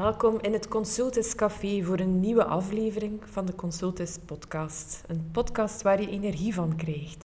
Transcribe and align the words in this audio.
Welkom 0.00 0.38
in 0.40 0.52
het 0.52 0.68
Consultus 0.68 1.34
Café 1.34 1.82
voor 1.82 1.98
een 1.98 2.20
nieuwe 2.20 2.44
aflevering 2.44 3.20
van 3.24 3.46
de 3.46 3.54
Consultus 3.54 4.16
Podcast. 4.26 5.04
Een 5.06 5.28
podcast 5.32 5.82
waar 5.82 6.00
je 6.00 6.08
energie 6.08 6.54
van 6.54 6.76
krijgt. 6.76 7.18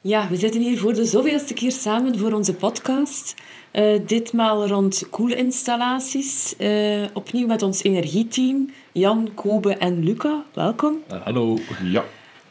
Ja, 0.00 0.28
we 0.28 0.36
zitten 0.36 0.60
hier 0.60 0.78
voor 0.78 0.94
de 0.94 1.04
zoveelste 1.04 1.54
keer 1.54 1.72
samen 1.72 2.18
voor 2.18 2.32
onze 2.32 2.54
podcast. 2.54 3.34
Uh, 3.72 4.06
ditmaal 4.06 4.66
rond 4.66 5.06
koelinstallaties. 5.10 6.54
Uh, 6.58 7.04
opnieuw 7.12 7.46
met 7.46 7.62
ons 7.62 7.82
energieteam. 7.82 8.70
Jan, 8.92 9.30
Kobe 9.34 9.76
en 9.76 10.04
Luca. 10.04 10.44
Welkom. 10.52 11.02
Uh, 11.12 11.22
hallo. 11.22 11.58
Ja. 11.82 12.04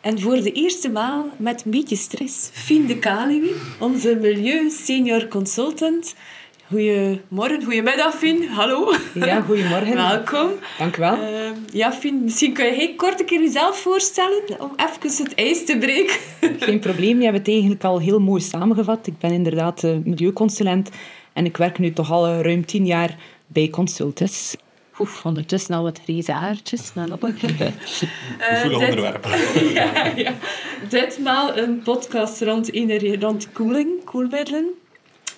En 0.05 0.19
voor 0.19 0.41
de 0.41 0.51
eerste 0.51 0.89
maal 0.89 1.29
met 1.37 1.65
een 1.65 1.71
beetje 1.71 1.95
stress, 1.95 2.49
Fien 2.51 2.85
de 2.85 2.99
Kaliwi, 2.99 3.51
onze 3.79 4.17
milieu 4.21 4.69
senior 4.69 5.27
consultant. 5.27 6.15
Goedemorgen, 6.67 7.63
goedemiddag 7.63 8.15
Fien, 8.15 8.47
hallo. 8.47 8.93
Ja, 9.13 9.41
goedemorgen. 9.41 9.93
Welkom. 9.93 10.49
Dank 10.77 10.97
u 10.97 10.99
wel. 10.99 11.17
Uh, 11.17 11.49
ja, 11.71 11.93
Fien, 11.93 12.23
misschien 12.23 12.53
kun 12.53 12.65
je 12.65 12.71
heel 12.71 12.95
kort 12.95 13.19
een 13.19 13.25
keer 13.25 13.41
jezelf 13.41 13.77
voorstellen 13.77 14.43
om 14.59 14.71
even 14.75 15.23
het 15.23 15.35
ijs 15.35 15.65
te 15.65 15.77
breken. 15.77 16.15
Geen 16.59 16.79
probleem, 16.79 17.17
je 17.17 17.25
hebt 17.25 17.37
het 17.37 17.47
eigenlijk 17.47 17.83
al 17.83 17.99
heel 17.99 18.19
mooi 18.19 18.41
samengevat. 18.41 19.07
Ik 19.07 19.17
ben 19.17 19.31
inderdaad 19.31 19.83
milieuconsulent 19.83 20.89
en 21.33 21.45
ik 21.45 21.57
werk 21.57 21.79
nu 21.79 21.93
toch 21.93 22.11
al 22.11 22.41
ruim 22.41 22.65
tien 22.65 22.85
jaar 22.85 23.17
bij 23.47 23.69
Consultus. 23.69 24.55
Oef, 24.99 25.25
ondertussen 25.25 25.75
al 25.75 25.83
wat 25.83 25.99
grijze 26.03 26.31
haartjes. 26.31 26.93
Nou, 26.93 27.09
dat 27.09 27.23
uh, 27.23 27.29
Gevoelig 27.29 28.79
dit, 28.79 28.89
onderwerp. 28.89 29.25
ja, 29.73 30.11
ja. 30.15 30.33
Ditmaal 30.89 31.57
een 31.57 31.81
podcast 31.81 32.41
rond, 32.41 32.69
rond 33.19 33.51
koeling, 33.51 34.03
koelmiddelen. 34.03 34.69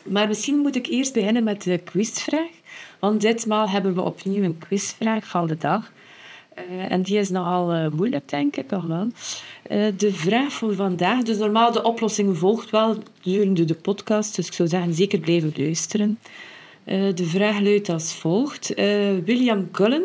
Maar 0.04 0.28
misschien 0.28 0.58
moet 0.58 0.76
ik 0.76 0.88
eerst 0.88 1.14
beginnen 1.14 1.44
met 1.44 1.64
de 1.64 1.78
quizvraag. 1.78 2.50
Want 3.00 3.22
ditmaal 3.22 3.70
hebben 3.70 3.94
we 3.94 4.02
opnieuw 4.02 4.44
een 4.44 4.58
quizvraag 4.58 5.28
van 5.28 5.48
de 5.48 5.58
dag. 5.58 5.92
Uh, 6.70 6.92
en 6.92 7.02
die 7.02 7.18
is 7.18 7.30
nogal 7.30 7.76
uh, 7.76 7.88
moeilijk, 7.90 8.30
denk 8.30 8.56
ik, 8.56 8.68
toch 8.68 8.86
wel. 8.86 9.08
Uh, 9.72 9.88
de 9.98 10.14
vraag 10.14 10.54
voor 10.54 10.76
vandaag, 10.76 11.24
dus 11.24 11.38
normaal 11.38 11.72
de 11.72 11.84
oplossing 11.84 12.38
volgt 12.38 12.70
wel 12.70 12.98
gedurende 13.22 13.66
de 13.66 13.76
podcast, 13.76 14.36
dus 14.36 14.48
ik 14.48 14.54
zou 14.54 14.70
zeggen 14.70 14.94
zeker 14.94 15.20
blijven 15.20 15.54
luisteren. 15.56 16.20
Uh, 16.88 17.16
de 17.16 17.26
vraag 17.26 17.60
luidt 17.60 17.90
als 17.90 18.14
volgt. 18.14 18.74
William 19.26 19.72
Cullen 19.72 20.04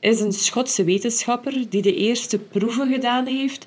is 0.00 0.20
een 0.20 0.32
Schotse 0.32 0.84
wetenschapper 0.84 1.68
die 1.68 1.82
de 1.82 1.94
eerste 1.94 2.38
proeven 2.38 2.92
gedaan 2.92 3.26
heeft 3.26 3.66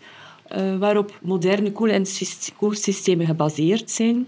waarop 0.80 1.20
moderne 1.22 1.72
koel- 1.72 1.90
en 1.90 2.06
koelsystemen 2.58 3.26
gebaseerd 3.26 3.92
zijn. 3.92 4.28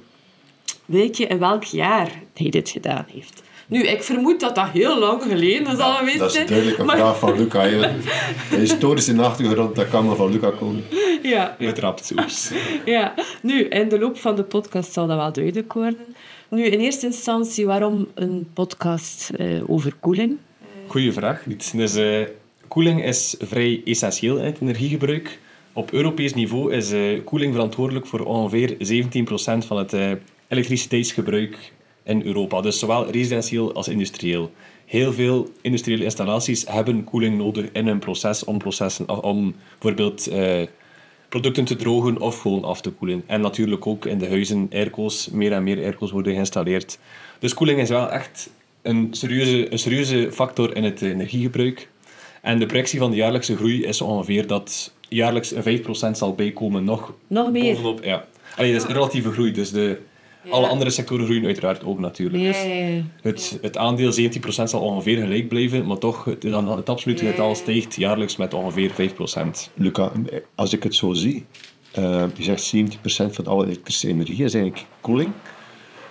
Weet 0.86 1.18
je 1.18 1.28
in 1.28 1.40
welk 1.40 1.64
jaar 1.64 2.12
hij 2.34 2.50
dit 2.50 2.70
gedaan 2.70 3.06
heeft? 3.14 3.44
Nu, 3.70 3.84
ik 3.84 4.04
vermoed 4.04 4.40
dat 4.40 4.56
dat 4.56 4.70
heel 4.70 5.00
lang 5.00 5.22
geleden 5.22 5.68
is 5.68 5.78
ja, 5.78 6.18
Dat 6.18 6.36
is 6.36 6.46
duidelijk 6.46 6.78
een 6.78 6.86
maar... 6.86 6.98
vraag 6.98 7.20
van 7.20 7.38
Luca. 7.38 7.64
De 8.50 8.58
historische 8.58 9.22
achtergrond, 9.22 9.76
dat 9.76 9.90
kan 9.90 10.06
maar 10.06 10.16
van 10.16 10.32
Luca 10.32 10.50
komen. 10.50 10.84
Ja. 11.22 11.56
Met 11.60 11.80
rapsoeps. 11.80 12.52
Ja. 12.86 13.14
Nu, 13.42 13.64
in 13.64 13.90
de 13.90 14.00
loop 14.00 14.18
van 14.18 14.36
de 14.36 14.44
podcast 14.44 14.94
zal 14.94 15.08
dat 15.08 15.18
wel 15.18 15.34
duidelijk 15.34 15.74
worden. 15.74 16.16
Nu, 16.50 16.66
in 16.66 16.80
eerste 16.80 17.06
instantie, 17.06 17.66
waarom 17.66 18.08
een 18.14 18.48
podcast 18.54 19.32
uh, 19.38 19.70
over 19.70 19.94
koeling? 20.00 20.38
Goeie 20.88 21.12
vraag. 21.12 21.44
Dus, 21.74 21.98
uh, 21.98 22.22
koeling 22.68 23.04
is 23.04 23.36
vrij 23.40 23.82
essentieel 23.86 24.38
in 24.38 24.46
het 24.46 24.62
energiegebruik. 24.62 25.40
Op 25.74 25.92
Europees 25.92 26.34
niveau 26.34 26.74
is 26.74 26.92
uh, 26.92 27.24
koeling 27.24 27.54
verantwoordelijk 27.54 28.06
voor 28.08 28.20
ongeveer 28.20 28.78
17% 28.78 28.78
van 29.66 29.78
het 29.78 29.96
elektriciteitsgebruik 30.48 31.72
in 32.04 32.26
Europa. 32.26 32.62
Dus 32.62 32.80
zowel 32.80 33.12
residentieel 33.12 33.74
als 33.74 33.88
industrieel. 33.88 34.52
Heel 34.86 35.14
veel 35.14 35.50
industriële 35.62 36.04
installaties 36.04 36.66
hebben 36.68 37.04
koeling 37.04 37.38
nodig 37.38 37.66
in 37.72 37.88
hun 37.88 38.00
proces 38.00 38.44
om, 38.44 38.58
processen, 38.58 39.24
om 39.24 39.56
bijvoorbeeld 39.72 40.28
eh, 40.28 40.62
producten 41.30 41.66
te 41.66 41.76
drogen 41.76 42.20
of 42.20 42.42
gewoon 42.42 42.64
af 42.64 42.82
te 42.82 42.92
koelen. 42.92 43.24
En 43.26 43.42
natuurlijk 43.42 43.88
ook 43.88 44.06
in 44.06 44.18
de 44.18 44.28
huizen 44.28 44.70
airco's, 44.72 45.30
meer 45.30 45.52
en 45.52 45.64
meer 45.64 45.84
airco's 45.84 46.12
worden 46.12 46.34
geïnstalleerd. 46.34 47.00
Dus 47.40 47.54
koeling 47.54 47.80
is 47.80 47.90
wel 47.90 48.12
echt 48.12 48.50
een 48.82 49.08
serieuze, 49.12 49.72
een 49.72 49.80
serieuze 49.80 50.32
factor 50.32 50.76
in 50.76 50.84
het 50.84 51.02
energiegebruik. 51.02 51.90
En 52.42 52.60
de 52.60 52.66
projectie 52.66 53.00
van 53.00 53.12
de 53.12 53.18
jaarlijkse 53.18 53.56
groei 53.56 53.84
is 53.84 54.02
ongeveer 54.02 54.48
dat 54.48 54.94
jaarlijks 55.10 55.52
een 55.52 55.80
5% 55.80 55.84
zal 56.12 56.34
bijkomen. 56.36 56.84
Nog, 56.84 57.14
nog 57.28 57.52
meer? 57.52 57.74
Bovenop, 57.74 58.04
ja. 58.04 58.26
Allee, 58.56 58.72
dat 58.72 58.82
is 58.82 58.88
een 58.88 58.94
relatieve 58.94 59.32
groei, 59.32 59.52
dus 59.52 59.72
de, 59.72 60.00
alle 60.50 60.68
andere 60.68 60.90
sectoren 60.90 61.26
groeien 61.26 61.46
uiteraard 61.46 61.84
ook 61.84 62.00
natuurlijk. 62.00 62.44
Dus 62.44 62.58
het, 63.22 63.60
het 63.62 63.78
aandeel 63.78 64.12
17% 64.12 64.16
zal 64.64 64.82
ongeveer 64.82 65.18
gelijk 65.18 65.48
blijven, 65.48 65.86
maar 65.86 65.98
toch, 65.98 66.26
het, 66.26 66.44
het 66.44 66.90
absolute 66.90 67.26
getal 67.26 67.56
stijgt 67.56 67.96
jaarlijks 67.96 68.36
met 68.36 68.54
ongeveer 68.54 68.92
5%. 68.92 69.74
Luca, 69.74 70.12
als 70.56 70.74
ik 70.74 70.84
het 70.84 70.96
zo 70.96 71.14
zie, 71.14 71.46
uh, 72.00 72.24
je 72.36 72.44
zegt 72.44 72.76
70% 72.76 73.34
van 73.34 73.46
alle 73.46 73.66
elektrische 73.66 74.08
energie 74.08 74.44
is 74.44 74.54
eigenlijk 74.54 74.86
koeling. 75.02 75.32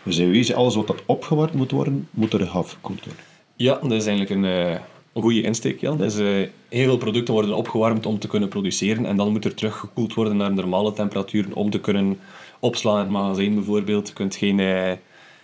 Dus 0.03 0.19
in 0.19 0.31
wezen, 0.31 0.55
alles 0.55 0.75
wat 0.75 0.87
dat 0.87 1.03
opgewarmd 1.07 1.55
moet 1.55 1.71
worden, 1.71 2.09
moet 2.11 2.33
er 2.33 2.49
afgekoeld 2.49 3.05
worden. 3.05 3.25
Ja, 3.57 3.79
dat 3.83 3.93
is 3.93 4.07
eigenlijk 4.07 4.31
een, 4.31 4.71
uh, 4.73 4.77
goede 5.13 5.43
insteek, 5.43 5.81
Jan. 5.81 5.99
Dus, 5.99 6.19
uh, 6.19 6.27
heel 6.69 6.85
veel 6.85 6.97
producten 6.97 7.35
worden 7.35 7.57
opgewarmd 7.57 8.07
om 8.07 8.19
te 8.19 8.29
kunnen 8.29 8.49
produceren 8.49 9.07
en 9.07 9.17
dan 9.17 9.33
moet 9.33 9.45
er 9.45 9.55
teruggekoeld 9.55 10.15
worden 10.15 10.37
naar 10.37 10.53
normale 10.53 10.93
temperaturen 10.93 11.55
om 11.55 11.71
te 11.71 11.81
kunnen 11.81 12.19
opslaan 12.61 12.97
in 12.97 13.03
het 13.03 13.11
magazijn 13.11 13.55
bijvoorbeeld. 13.55 14.09
Je 14.09 14.15
kunt 14.15 14.37
geen, 14.37 14.59
uh, 14.59 14.93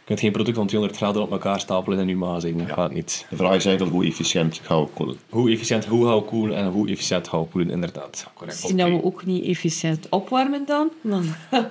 kunt 0.05 0.21
geen 0.21 0.33
product 0.33 0.57
van 0.57 0.67
200 0.67 1.01
graden 1.01 1.23
op 1.23 1.31
elkaar 1.31 1.61
stapelen 1.61 1.99
in 1.99 2.09
je 2.09 2.17
magazijn. 2.17 2.59
Dat 2.59 2.71
gaat 2.71 2.93
niet. 2.93 3.27
De 3.31 3.37
vraag 3.37 3.55
is 3.55 3.65
eigenlijk 3.65 3.97
hoe 3.97 4.07
efficiënt 4.07 4.61
gaan 4.63 4.81
we 4.81 4.89
koelen. 4.95 5.17
Hoe 5.29 5.51
efficiënt, 5.51 5.85
hoe 5.85 6.07
gaan 6.07 6.17
we 6.17 6.23
koelen 6.23 6.57
en 6.57 6.67
hoe 6.67 6.89
efficiënt 6.89 7.29
gaan 7.29 7.41
we 7.41 7.47
koelen, 7.47 7.71
inderdaad. 7.71 8.31
Correct. 8.35 8.59
Zien 8.59 8.77
dat 8.77 8.89
we 8.89 9.05
ook 9.05 9.27
niet 9.27 9.45
efficiënt 9.45 10.07
opwarmen 10.09 10.63
dan? 10.67 10.91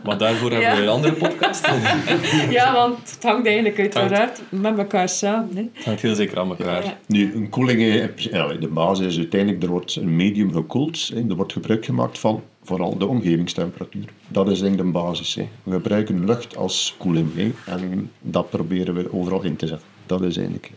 Maar 0.04 0.18
daarvoor 0.18 0.52
hebben 0.52 0.76
we 0.76 0.82
een 0.82 0.90
andere 0.90 1.14
podcast. 1.14 1.68
ja, 2.50 2.74
want 2.74 3.12
het 3.12 3.24
hangt 3.24 3.46
eigenlijk 3.46 3.80
uiteraard 3.80 4.42
met 4.50 4.78
elkaar 4.78 5.10
samen. 5.10 5.56
Hè. 5.56 5.64
Het 5.74 5.86
hangt 5.86 6.02
heel 6.02 6.16
zeker 6.16 6.40
aan 6.40 6.50
elkaar. 6.50 6.84
Ja. 6.84 6.98
Nu, 7.08 7.34
een 7.36 7.50
koeling, 7.50 8.12
ja, 8.16 8.48
de 8.48 8.68
basis 8.68 9.06
is 9.06 9.18
uiteindelijk, 9.18 9.64
er 9.64 9.70
wordt 9.70 9.96
een 9.96 10.16
medium 10.16 10.54
gekoeld. 10.54 11.12
Er 11.30 11.36
wordt 11.36 11.54
gebruik 11.54 11.86
gemaakt 11.86 12.20
van 12.20 12.44
vooral 12.64 12.98
de 12.98 13.06
omgevingstemperatuur. 13.06 14.06
Dat 14.28 14.50
is 14.50 14.62
eigenlijk 14.62 14.94
de 14.94 15.00
basis. 15.00 15.36
Hè. 15.36 15.48
We 15.64 15.72
gebruiken 15.72 16.26
lucht 16.26 16.58
als 16.58 16.96
koeling 16.98 17.36
hè, 17.36 17.52
en 17.66 18.12
dat 18.22 18.50
proberen 18.50 18.94
we 18.94 19.14
overal 19.14 19.44
in 19.44 19.56
te 19.56 19.68
zetten. 19.68 19.88
Dat 20.06 20.22
is 20.22 20.38
eigenlijk 20.38 20.72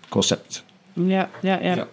het 0.00 0.08
concept. 0.08 0.64
Ja, 0.92 1.30
ja, 1.42 1.60
ja. 1.62 1.74
ja. 1.74 1.88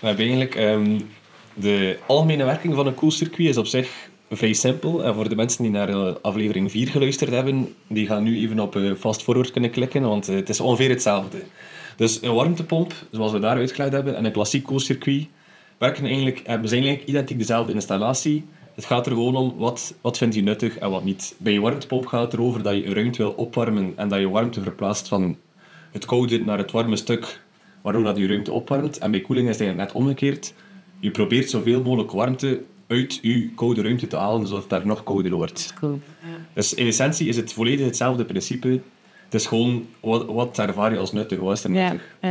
We 0.00 0.06
hebben 0.06 0.24
eigenlijk 0.24 0.56
um, 0.56 1.08
de 1.54 1.98
algemene 2.06 2.44
werking 2.44 2.74
van 2.74 2.86
een 2.86 2.94
koelcircuit 2.94 3.48
is 3.48 3.56
op 3.56 3.66
zich 3.66 4.08
vrij 4.30 4.52
simpel. 4.52 5.04
En 5.04 5.14
voor 5.14 5.28
de 5.28 5.36
mensen 5.36 5.62
die 5.62 5.72
naar 5.72 6.18
aflevering 6.18 6.70
4 6.70 6.88
geluisterd 6.88 7.30
hebben, 7.30 7.74
die 7.88 8.06
gaan 8.06 8.22
nu 8.22 8.38
even 8.38 8.60
op 8.60 8.76
uh, 8.76 8.94
fast 8.94 9.22
forward 9.22 9.50
kunnen 9.50 9.70
klikken, 9.70 10.02
want 10.02 10.26
het 10.26 10.48
is 10.48 10.60
ongeveer 10.60 10.88
hetzelfde. 10.88 11.42
Dus 11.96 12.22
een 12.22 12.34
warmtepomp, 12.34 12.92
zoals 13.10 13.32
we 13.32 13.38
daar 13.38 13.56
uitgelegd 13.56 13.92
hebben, 13.92 14.16
en 14.16 14.24
een 14.24 14.32
klassiek 14.32 14.64
koelcircuit 14.64 15.26
werken 15.84 16.04
eigenlijk, 16.04 16.38
we 16.38 16.68
zijn 16.68 16.82
eigenlijk 16.82 17.08
identiek 17.08 17.38
dezelfde 17.38 17.72
installatie. 17.72 18.44
Het 18.74 18.84
gaat 18.84 19.06
er 19.06 19.12
gewoon 19.12 19.36
om 19.36 19.54
wat, 19.56 19.94
wat 20.00 20.18
vind 20.18 20.34
je 20.34 20.42
nuttig 20.42 20.78
en 20.78 20.90
wat 20.90 21.04
niet. 21.04 21.34
Bij 21.38 21.52
je 21.52 21.60
warmtepomp 21.60 22.06
gaat 22.06 22.22
het 22.22 22.32
erover 22.32 22.62
dat 22.62 22.74
je 22.74 22.86
een 22.86 22.94
ruimte 22.94 23.22
wil 23.22 23.30
opwarmen 23.30 23.92
en 23.96 24.08
dat 24.08 24.18
je 24.18 24.28
warmte 24.28 24.62
verplaatst 24.62 25.08
van 25.08 25.36
het 25.92 26.04
koude 26.04 26.44
naar 26.44 26.58
het 26.58 26.70
warme 26.70 26.96
stuk, 26.96 27.40
waardoor 27.82 28.02
dat 28.02 28.16
je 28.16 28.26
ruimte 28.26 28.52
opwarmt. 28.52 28.98
En 28.98 29.10
bij 29.10 29.20
koeling 29.20 29.48
is 29.48 29.58
het 29.58 29.66
eigenlijk 29.66 29.92
net 29.92 30.02
omgekeerd. 30.02 30.54
Je 31.00 31.10
probeert 31.10 31.50
zoveel 31.50 31.82
mogelijk 31.82 32.10
warmte 32.10 32.62
uit 32.86 33.18
je 33.22 33.50
koude 33.54 33.82
ruimte 33.82 34.06
te 34.06 34.16
halen, 34.16 34.46
zodat 34.46 34.60
het 34.60 34.70
daar 34.70 34.86
nog 34.86 35.02
kouder 35.02 35.32
wordt. 35.32 35.74
Cool. 35.78 36.00
Dus 36.52 36.74
in 36.74 36.86
essentie 36.86 37.28
is 37.28 37.36
het 37.36 37.52
volledig 37.52 37.86
hetzelfde 37.86 38.24
principe. 38.24 38.80
Het 39.24 39.34
is 39.34 39.46
gewoon, 39.46 39.86
wat, 40.00 40.26
wat 40.26 40.58
ervaar 40.58 40.92
je 40.92 40.98
als 40.98 41.12
nuttig, 41.12 41.38
wat 41.38 41.56
is 41.56 41.64
er 41.64 41.70
nuttig? 41.70 42.16
Ja, 42.20 42.28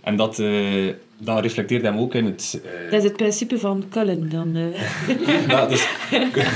En 0.00 0.16
dat, 0.16 0.38
uh, 0.38 0.92
dat 1.18 1.40
reflecteert 1.40 1.82
hem 1.82 1.98
ook 1.98 2.14
in 2.14 2.24
het... 2.24 2.60
Uh... 2.64 2.90
Dat 2.90 2.98
is 2.98 3.04
het 3.04 3.16
principe 3.16 3.58
van 3.58 3.84
Cullen 3.90 4.30
dan. 4.30 4.56
Uh. 4.56 5.48
ja, 5.48 5.66
dus, 5.72 5.88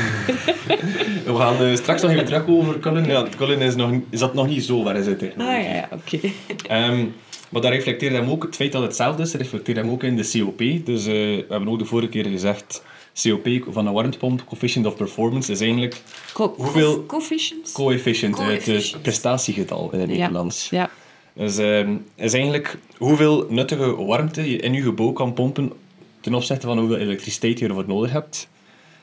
we 1.27 1.35
gaan 1.37 1.77
straks 1.77 2.03
nog 2.03 2.11
even 2.11 2.25
terug 2.25 2.49
over 2.49 2.79
Cullen. 2.79 3.07
Ja, 3.07 3.27
Cullen 3.37 3.61
is, 3.61 3.75
nog, 3.75 3.91
is 4.11 4.19
dat 4.19 4.35
nog 4.35 4.47
niet 4.47 4.65
zo 4.65 4.83
ver 4.83 4.97
is 4.97 5.07
het. 5.07 5.23
Ah 5.23 5.47
ja, 5.47 5.59
ja 5.59 5.89
oké. 5.93 6.17
Okay. 6.17 6.89
Um, 6.89 6.99
ehm, 6.99 7.07
maar 7.49 7.63
dat 7.63 7.71
reflecteert 7.71 8.13
hem 8.13 8.31
ook, 8.31 8.43
het 8.43 8.57
feit 8.57 8.73
dat 8.73 8.81
het 8.81 8.91
hetzelfde 8.91 9.23
is, 9.23 9.35
reflecteert 9.35 9.77
hem 9.77 9.91
ook 9.91 10.03
in 10.03 10.17
de 10.17 10.31
COP. 10.33 10.87
Dus 10.87 11.05
we 11.05 11.45
hebben 11.49 11.69
ook 11.69 11.79
de 11.79 11.85
vorige 11.85 12.09
keer 12.09 12.27
gezegd 12.27 12.83
COP 13.23 13.49
van 13.69 13.87
een 13.87 13.93
warmtepomp, 13.93 14.45
coefficient 14.47 14.87
of 14.87 14.97
performance, 14.97 15.53
is 15.53 15.61
eigenlijk 15.61 16.03
Co 16.33 16.55
hoeveel... 16.57 17.07
Coefficient? 17.07 17.73
Coefficient, 17.73 18.39
het 18.39 18.97
prestatiegetal 19.03 19.91
in 19.93 20.01
het 20.01 20.09
Nederlands. 20.09 20.71
Ja. 20.71 20.91
Dus 21.35 21.59
uh, 21.59 21.89
is 22.15 22.33
eigenlijk 22.33 22.79
hoeveel 22.99 23.47
nuttige 23.49 23.97
warmte 24.05 24.51
je 24.51 24.57
in 24.57 24.73
je 24.73 24.83
gebouw 24.83 25.13
kan 25.13 25.33
pompen 25.33 25.73
ten 26.21 26.35
opzichte 26.35 26.67
van 26.67 26.79
hoeveel 26.79 26.97
elektriciteit 26.97 27.59
je 27.59 27.69
ervoor 27.69 27.85
nodig 27.87 28.13
hebt. 28.13 28.49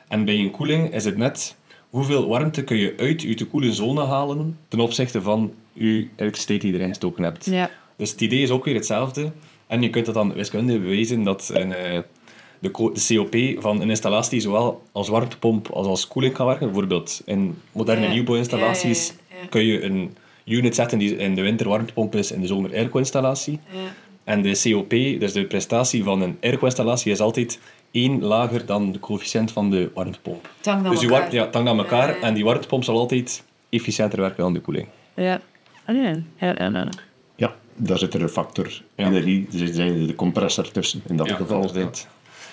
En 0.07 0.25
bij 0.25 0.35
een 0.39 0.51
koeling 0.51 0.93
is 0.93 1.05
het 1.05 1.17
net 1.17 1.55
hoeveel 1.89 2.27
warmte 2.27 2.63
kun 2.63 2.77
je 2.77 2.93
uit 2.97 3.21
je 3.21 3.33
te 3.33 3.45
koele 3.45 3.73
zone 3.73 4.05
halen 4.05 4.57
ten 4.67 4.79
opzichte 4.79 5.21
van 5.21 5.53
je 5.73 6.07
elektriciteit 6.15 6.61
die 6.61 6.71
je 6.71 6.77
erin 6.77 6.89
gestoken 6.89 7.23
hebt. 7.23 7.45
Ja. 7.45 7.69
Dus 7.95 8.11
het 8.11 8.21
idee 8.21 8.41
is 8.41 8.49
ook 8.49 8.65
weer 8.65 8.75
hetzelfde. 8.75 9.31
En 9.67 9.81
je 9.81 9.89
kunt 9.89 10.05
dat 10.05 10.13
dan 10.15 10.33
wiskundig 10.33 10.81
bewijzen 10.81 11.23
dat 11.23 11.49
een, 11.53 11.73
eh, 11.73 11.99
de, 12.59 12.71
co- 12.71 12.91
de 12.91 13.05
COP 13.15 13.61
van 13.63 13.81
een 13.81 13.89
installatie 13.89 14.39
zowel 14.39 14.81
als 14.91 15.07
warmtepomp 15.09 15.69
als 15.69 15.87
als 15.87 16.07
koeling 16.07 16.33
kan 16.33 16.45
werken. 16.45 16.65
Bijvoorbeeld 16.65 17.21
in 17.25 17.57
moderne 17.71 18.05
Ja. 18.05 18.11
nieuwbouwinstallaties 18.11 19.13
ja. 19.41 19.47
kun 19.49 19.65
je 19.65 19.83
een 19.83 20.15
unit 20.49 20.75
zetten 20.75 20.97
die 20.99 21.15
in 21.17 21.35
de 21.35 21.41
winter 21.41 21.67
warmtepomp 21.67 22.15
is, 22.15 22.31
in 22.31 22.41
de 22.41 22.47
zomer 22.47 22.73
airco-installatie. 22.73 23.59
Ja. 23.71 23.79
En 24.23 24.41
de 24.41 24.59
COP, 24.63 24.89
dus 25.19 25.33
de 25.33 25.45
prestatie 25.45 26.03
van 26.03 26.21
een 26.21 26.37
airco-installatie, 26.41 27.11
is 27.11 27.19
altijd 27.19 27.59
één 27.91 28.23
lager 28.23 28.65
dan 28.65 28.91
de 28.91 28.99
coëfficiënt 28.99 29.51
van 29.51 29.69
de 29.69 29.89
warmtepomp. 29.93 30.49
Aan 30.63 30.83
dus 30.83 30.99
die 30.99 31.09
elkaar. 31.09 31.21
warm, 31.21 31.33
ja, 31.35 31.45
het 31.45 31.53
hangt 31.53 31.69
aan 31.69 31.77
elkaar 31.77 32.07
Ja, 32.09 32.15
ja. 32.15 32.21
en 32.21 32.33
die 32.33 32.43
warmtepomp 32.43 32.83
zal 32.83 32.97
altijd 32.97 33.43
efficiënter 33.69 34.19
werken 34.19 34.43
dan 34.43 34.53
de 34.53 34.59
koeling. 34.59 34.87
Ja. 35.15 35.41
Ah, 35.85 35.95
ja. 37.35 37.55
Daar 37.81 37.97
zit 37.97 38.13
er 38.13 38.21
een 38.21 38.29
factor 38.29 38.81
Ja. 38.95 39.05
energie, 39.07 39.47
er 39.59 39.67
zijn 39.67 40.07
de 40.07 40.15
compressor 40.15 40.71
tussen 40.71 41.01
in 41.07 41.15
dat 41.15 41.27
Ja, 41.27 41.35
geval. 41.35 41.71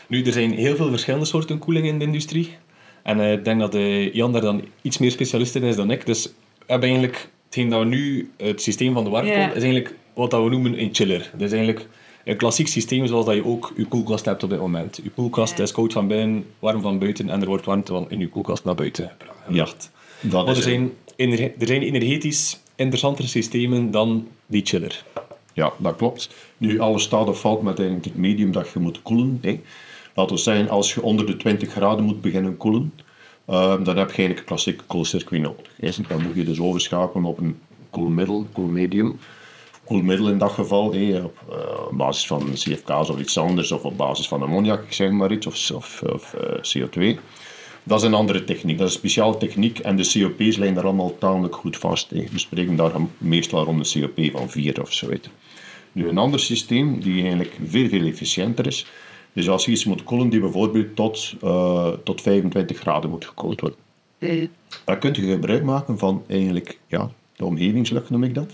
Nu, 0.09 0.23
er 0.23 0.33
zijn 0.33 0.53
heel 0.53 0.77
veel 0.77 0.89
verschillende 0.89 1.27
soorten 1.27 1.59
koeling 1.59 1.87
in 1.87 1.99
de 1.99 2.05
industrie. 2.05 2.57
En 3.03 3.21
eh, 3.21 3.33
ik 3.33 3.45
denk 3.45 3.61
dat 3.61 3.75
eh, 3.75 4.15
Jan 4.15 4.33
daar 4.33 4.41
dan 4.41 4.63
iets 4.83 4.99
meer 4.99 5.11
specialist 5.11 5.55
in 5.55 5.63
is 5.63 5.77
dan 5.77 5.91
ik. 5.91 6.07
Dus 6.07 6.25
we 6.25 6.33
hebben 6.67 6.89
eigenlijk, 6.89 7.29
hetgeen 7.47 7.69
dat 7.69 7.79
we 7.81 7.85
nu, 7.87 8.31
het 8.37 8.63
systeem 8.63 8.93
van 8.95 9.05
de 9.05 9.11
warmtepomp, 9.11 9.43
Ja. 9.49 9.55
is 9.55 9.63
eigenlijk 9.63 9.95
wat 10.15 10.31
dat 10.31 10.43
we 10.45 10.51
noemen 10.51 10.81
een 10.81 10.89
chiller. 10.93 11.31
Dat 11.33 11.41
is 11.41 11.53
eigenlijk 11.53 11.89
een 12.25 12.37
klassiek 12.37 12.69
systeem 12.69 13.07
zoals 13.07 13.27
dat 13.27 13.35
je 13.35 13.45
ook 13.45 13.73
je 13.77 13.85
koelkast 13.85 14.25
hebt 14.25 14.43
op 14.43 14.51
dit 14.51 14.59
moment. 14.59 15.01
Je 15.03 15.11
koelkast 15.11 15.57
Ja. 15.57 15.63
is 15.63 15.73
koud 15.73 15.93
van 15.93 16.07
binnen, 16.09 16.45
warm 16.59 16.81
van 16.83 16.99
buiten 16.99 17.31
en 17.31 17.41
er 17.41 17.47
wordt 17.47 17.65
warmte 17.65 17.93
van 17.93 18.07
in 18.11 18.19
je 18.19 18.29
koelkast 18.29 18.65
naar 18.65 18.75
buiten 18.75 19.13
gebracht. 19.47 19.91
Dat 20.21 20.33
Maar 20.45 20.53
er 20.53 20.59
is 20.59 20.63
zijn, 20.65 20.91
ener- 21.17 21.53
er 21.59 21.67
zijn 21.67 21.83
energetisch 21.83 22.61
interessantere 22.77 23.29
systemen 23.29 23.91
dan 23.91 24.29
die 24.47 24.65
chiller. 24.65 25.05
Ja, 25.53 25.73
dat 25.79 25.97
klopt. 25.97 26.31
Nu, 26.59 26.79
alles 26.79 27.03
staat 27.03 27.27
of 27.29 27.41
valt 27.41 27.63
met 27.63 27.79
eigenlijk 27.79 28.09
het 28.09 28.17
medium 28.17 28.53
dat 28.53 28.69
je 28.73 28.79
moet 28.79 29.03
koelen. 29.03 29.39
Hè. 29.43 29.61
Laten 30.15 30.37
we 30.37 30.43
zeggen, 30.43 30.69
als 30.69 30.95
je 30.95 31.03
onder 31.03 31.27
de 31.27 31.37
20 31.37 31.71
graden 31.71 32.05
moet 32.05 32.21
beginnen 32.21 32.57
koelen, 32.57 32.93
eh, 33.47 33.85
dan 33.85 33.97
heb 33.97 34.11
je 34.11 34.17
eigenlijk 34.17 34.39
een 34.39 34.45
klassiek 34.45 34.83
koelcircuit 34.87 35.43
nodig. 35.43 36.07
Dan 36.09 36.23
moet 36.23 36.35
je 36.35 36.45
dus 36.45 36.61
overschakelen 36.61 37.25
op 37.25 37.39
een 37.39 37.59
koelmiddel, 37.91 38.47
koelmedium. 38.53 39.19
Koelmiddel 39.85 40.29
in 40.29 40.39
dat 40.39 40.53
geval, 40.53 40.87
op, 40.87 40.95
eh, 41.51 41.97
basis 41.97 42.27
van 42.27 42.51
CFK's 42.53 43.09
of 43.11 43.19
iets 43.19 43.39
anders, 43.39 43.73
of 43.73 43.83
op 43.85 43.97
basis 43.97 44.29
van 44.29 44.43
ammoniak, 44.43 44.83
ik 44.83 44.93
zeg 44.93 45.11
maar 45.11 45.33
iets, 45.33 45.47
of, 45.47 45.71
of, 46.03 46.35
eh, 46.35 46.63
CO2. 46.63 47.19
Dat 47.83 47.99
is 47.99 48.07
een 48.07 48.15
andere 48.15 48.45
techniek, 48.45 48.79
dat 48.79 48.89
is 48.89 48.93
een 48.93 48.99
speciale 48.99 49.37
techniek 49.37 49.79
en 49.79 49.97
de 49.97 50.11
COP's 50.13 50.57
liggen 50.57 50.75
daar 50.75 50.85
allemaal 50.85 51.19
tamelijk 51.19 51.55
goed 51.55 51.77
vast. 51.77 52.11
We 52.11 52.29
spreken 52.35 52.77
daar 52.77 52.93
meestal 53.19 53.65
rond 53.65 53.95
een 53.95 54.03
COP 54.03 54.31
van 54.33 54.51
4 54.51 54.81
of 54.81 54.93
zo. 54.93 55.09
Nu, 55.93 56.09
een 56.09 56.19
ander 56.19 56.41
systeem 56.41 57.01
die 57.01 57.21
eigenlijk 57.21 57.57
veel, 57.67 57.89
veel 57.89 58.07
efficiënter 58.07 58.67
is. 58.67 58.87
Dus 59.37 59.49
als 59.49 59.65
je 59.65 59.71
iets 59.71 59.85
moet 59.85 60.05
koelen 60.05 60.29
die 60.29 60.41
bijvoorbeeld 60.41 60.97
tot, 60.97 61.35
eh, 61.43 61.89
tot 62.05 62.21
25 62.21 62.79
graden 62.79 63.11
moet 63.11 63.25
gekoeld 63.25 63.61
worden. 63.61 63.79
Dan 64.85 64.99
kun 64.99 65.13
je 65.15 65.23
gebruik 65.33 65.63
maken 65.63 65.99
van 65.99 66.25
eigenlijk, 66.29 66.79
ja, 66.87 67.11
de 67.37 67.45
omgevingslucht 67.45 68.11
noem 68.11 68.23
ik 68.25 68.35
dat. 68.35 68.49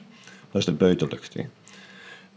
Dat 0.50 0.60
is 0.60 0.64
de 0.64 0.72
buitenlucht. 0.72 1.34
Hè. 1.34 1.42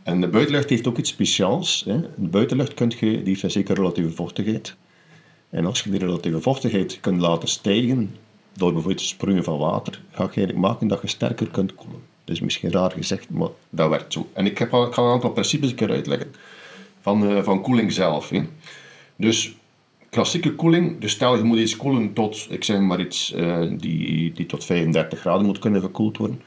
En 0.03 0.21
de 0.21 0.27
buitenlucht 0.27 0.69
heeft 0.69 0.87
ook 0.87 0.97
iets 0.97 1.09
speciaals. 1.09 1.83
Hè. 1.87 2.01
De 2.01 2.27
buitenlucht 2.27 2.73
kun 2.73 2.89
je, 2.89 2.97
die 2.99 3.21
heeft 3.23 3.43
een 3.43 3.51
zekere 3.51 3.81
relatieve 3.81 4.09
vochtigheid. 4.11 4.75
En 5.49 5.65
als 5.65 5.81
je 5.83 5.89
die 5.89 5.99
relatieve 5.99 6.41
vochtigheid 6.41 6.99
kunt 7.01 7.21
laten 7.21 7.47
stijgen, 7.47 8.15
door 8.53 8.71
bijvoorbeeld 8.73 8.99
het 8.99 9.09
sproeien 9.09 9.43
van 9.43 9.57
water, 9.57 10.01
ga 10.11 10.23
je 10.23 10.27
eigenlijk 10.29 10.57
maken 10.57 10.87
dat 10.87 11.01
je 11.01 11.07
sterker 11.07 11.47
kunt 11.47 11.75
koelen. 11.75 12.01
Dat 12.23 12.35
is 12.35 12.41
misschien 12.41 12.71
raar 12.71 12.91
gezegd, 12.91 13.29
maar 13.29 13.49
dat 13.69 13.89
werkt 13.89 14.13
zo. 14.13 14.27
En 14.33 14.45
ik, 14.45 14.57
heb, 14.57 14.73
al- 14.73 14.87
ik 14.87 14.93
ga 14.93 15.01
een 15.01 15.11
aantal 15.11 15.31
principes 15.31 15.69
een 15.69 15.75
keer 15.75 15.91
uitleggen 15.91 16.31
van, 17.05 17.29
eh, 17.29 17.43
van 17.43 17.61
koeling 17.61 17.91
zelf. 17.91 18.29
Hè. 18.29 18.41
Dus 19.15 19.55
klassieke 20.09 20.55
koeling, 20.55 20.99
dus 20.99 21.11
stel 21.11 21.37
je 21.37 21.43
moet 21.43 21.57
iets 21.57 21.75
koelen 21.75 22.13
tot, 22.13 22.47
ik 22.49 22.63
zeg 22.63 22.79
maar 22.79 22.99
iets, 22.99 23.33
eh, 23.33 23.61
die, 23.77 24.31
die 24.31 24.45
tot 24.45 24.65
35 24.65 25.19
graden 25.19 25.45
moet 25.45 25.59
kunnen 25.59 25.81
gekoeld 25.81 26.17
worden. 26.17 26.41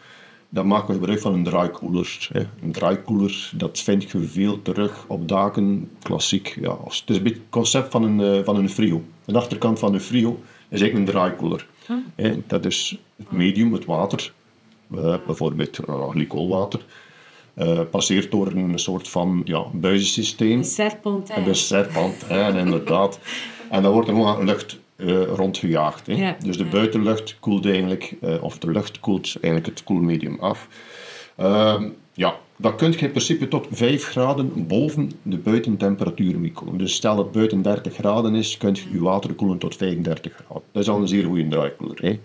Dan 0.48 0.66
maken 0.66 0.86
we 0.86 0.92
gebruik 0.92 1.20
van 1.20 1.34
een 1.34 1.44
draaikoeler. 1.44 2.28
Hè. 2.32 2.40
Een 2.62 2.72
draaikoeler, 2.72 3.50
dat 3.54 3.80
vind 3.80 4.10
je 4.10 4.20
veel 4.20 4.62
terug 4.62 5.04
op 5.06 5.28
daken, 5.28 5.90
klassiek. 6.02 6.58
Ja, 6.60 6.76
het 6.84 7.02
is 7.06 7.16
een 7.16 7.22
beetje 7.22 7.38
het 7.38 7.50
concept 7.50 7.90
van 7.90 8.02
een, 8.02 8.20
eh, 8.20 8.44
van 8.44 8.56
een 8.56 8.70
frio. 8.70 9.02
De 9.24 9.38
achterkant 9.38 9.78
van 9.78 9.94
een 9.94 10.00
frio 10.00 10.40
is 10.68 10.80
eigenlijk 10.80 10.94
een 10.94 11.14
draaikoeler. 11.14 11.66
Hè, 12.14 12.42
dat 12.46 12.64
is 12.64 12.98
het 13.16 13.30
medium, 13.32 13.72
het 13.72 13.84
water, 13.84 14.32
eh, 14.94 15.14
bijvoorbeeld 15.26 15.78
uh, 15.88 16.08
glycolwater, 16.08 16.80
eh, 17.58 17.80
passeert 17.90 18.30
door 18.30 18.46
een 18.46 18.78
soort 18.78 19.08
van 19.08 19.42
ja, 19.44 19.64
buizensysteem. 19.72 20.58
Een 20.58 20.64
serpent. 20.64 21.30
En 21.30 21.44
de 21.44 21.54
serpent, 21.54 22.28
hè, 22.28 22.58
inderdaad. 22.58 23.18
En 23.70 23.82
dan 23.82 23.92
wordt 23.92 24.08
er 24.08 24.14
gewoon 24.14 24.44
lucht 24.44 24.78
eh, 24.96 25.22
rondgejaagd. 25.22 26.06
Hè. 26.06 26.12
Ja. 26.12 26.36
Dus 26.44 26.56
de 26.56 26.64
buitenlucht 26.64 27.36
koelt 27.40 27.66
eigenlijk, 27.66 28.14
eh, 28.20 28.42
of 28.42 28.58
de 28.58 28.70
lucht 28.70 29.00
koelt 29.00 29.36
eigenlijk 29.40 29.66
het 29.66 29.84
koelmedium 29.84 30.38
af. 30.40 30.68
Ehm, 31.36 31.88
ja, 32.12 32.36
dan 32.56 32.76
kun 32.76 32.90
je 32.92 32.98
in 32.98 33.10
principe 33.10 33.48
tot 33.48 33.66
5 33.70 34.04
graden 34.04 34.66
boven 34.66 35.10
de 35.22 35.36
buitentemperatuur 35.36 36.38
mee 36.38 36.52
koelen. 36.52 36.78
Dus 36.78 36.94
stel 36.94 37.16
dat 37.16 37.24
het 37.24 37.34
buiten 37.34 37.62
30 37.62 37.94
graden 37.94 38.34
is, 38.34 38.56
kun 38.56 38.74
je 38.74 38.82
je 38.92 39.00
water 39.00 39.34
koelen 39.34 39.58
tot 39.58 39.76
35 39.76 40.32
graden. 40.32 40.62
Dat 40.72 40.82
is 40.82 40.88
al 40.88 41.00
een 41.00 41.08
zeer 41.08 41.24
goede 41.24 41.48
draaikoeler. 41.48 41.98
Hè. 42.00 42.18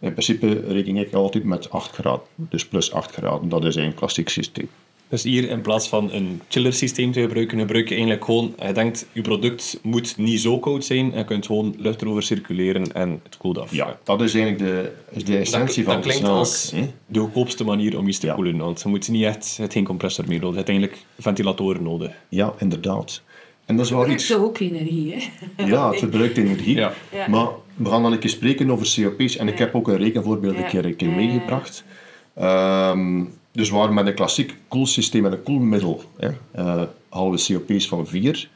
In 0.00 0.10
principe 0.12 0.62
reken 0.68 0.96
ik 0.96 1.12
altijd 1.12 1.44
met 1.44 1.70
8 1.70 1.94
graden. 1.94 2.20
Dus 2.34 2.66
plus 2.66 2.92
8 2.92 3.10
graden, 3.10 3.48
dat 3.48 3.64
is 3.64 3.74
een 3.74 3.94
klassiek 3.94 4.28
systeem. 4.28 4.68
Dus 5.08 5.22
hier 5.22 5.48
in 5.48 5.60
plaats 5.60 5.88
van 5.88 6.12
een 6.12 6.40
chiller 6.48 6.72
systeem 6.72 7.12
te 7.12 7.20
gebruiken, 7.20 7.58
gebruik 7.58 7.84
je 7.88 7.94
eigenlijk 7.94 8.24
gewoon, 8.24 8.54
je 8.66 8.72
denkt, 8.72 9.06
je 9.12 9.20
product 9.20 9.78
moet 9.82 10.16
niet 10.16 10.40
zo 10.40 10.58
koud 10.58 10.84
zijn, 10.84 11.12
en 11.12 11.18
je 11.18 11.24
kunt 11.24 11.46
gewoon 11.46 11.74
lucht 11.78 12.02
erover 12.02 12.22
circuleren 12.22 12.92
en 12.92 13.20
het 13.22 13.36
koelt 13.36 13.58
af. 13.58 13.72
Ja, 13.74 13.98
dat 14.04 14.20
is 14.20 14.34
eigenlijk 14.34 14.64
de, 14.64 14.92
is 15.10 15.24
de 15.24 15.38
essentie 15.38 15.84
dat, 15.84 15.92
van 15.92 15.94
dat 15.94 16.02
de 16.02 16.08
klinkt 16.08 16.28
als 16.28 16.74
de 17.06 17.18
goedkoopste 17.20 17.64
manier 17.64 17.98
om 17.98 18.08
iets 18.08 18.18
te 18.18 18.26
Ja. 18.26 18.34
koelen, 18.34 18.56
want 18.56 18.82
je 18.82 18.88
moet 18.88 19.08
niet 19.08 19.24
echt, 19.24 19.58
geen 19.68 19.84
compressor 19.84 20.24
meer 20.28 20.40
nodig, 20.40 20.50
je 20.50 20.56
hebt 20.56 20.68
eigenlijk 20.68 21.04
ventilatoren 21.18 21.82
nodig. 21.82 22.10
Ja, 22.28 22.54
inderdaad. 22.58 23.22
En 23.66 23.76
dat 23.76 23.84
is 23.84 23.90
wel 23.90 24.08
iets... 24.08 24.34
ook 24.36 24.58
energie, 24.58 25.14
hè? 25.56 25.64
Ja, 25.64 25.90
het 25.90 25.98
verbruikt 25.98 26.36
energie. 26.36 26.74
Ja. 26.76 26.92
Ja. 27.12 27.28
Maar 27.28 27.46
we 27.76 27.88
gaan 27.88 28.02
dan 28.02 28.12
een 28.12 28.18
keer 28.18 28.30
spreken 28.30 28.70
over 28.70 28.94
COP's. 29.02 29.36
En 29.36 29.48
ik 29.48 29.58
heb 29.58 29.74
ook 29.74 29.88
een 29.88 29.96
rekenvoorbeeld 29.96 30.56
een 30.56 30.66
keer, 30.66 30.84
een 30.84 30.96
keer 30.96 31.08
Ja. 31.08 31.14
meegebracht. 31.16 31.84
Ehm, 32.34 33.24
dus 33.52 33.70
waar 33.70 33.92
met 33.92 34.06
een 34.06 34.14
klassiek 34.14 34.54
koelsysteem 34.68 35.22
met 35.22 35.32
een 35.32 35.42
koelmiddel 35.42 36.02
hè, 36.16 36.28
eh, 36.50 36.82
halen 37.08 37.32
we 37.32 37.44
COP's 37.66 37.88
van 37.88 38.06
4. 38.06 38.48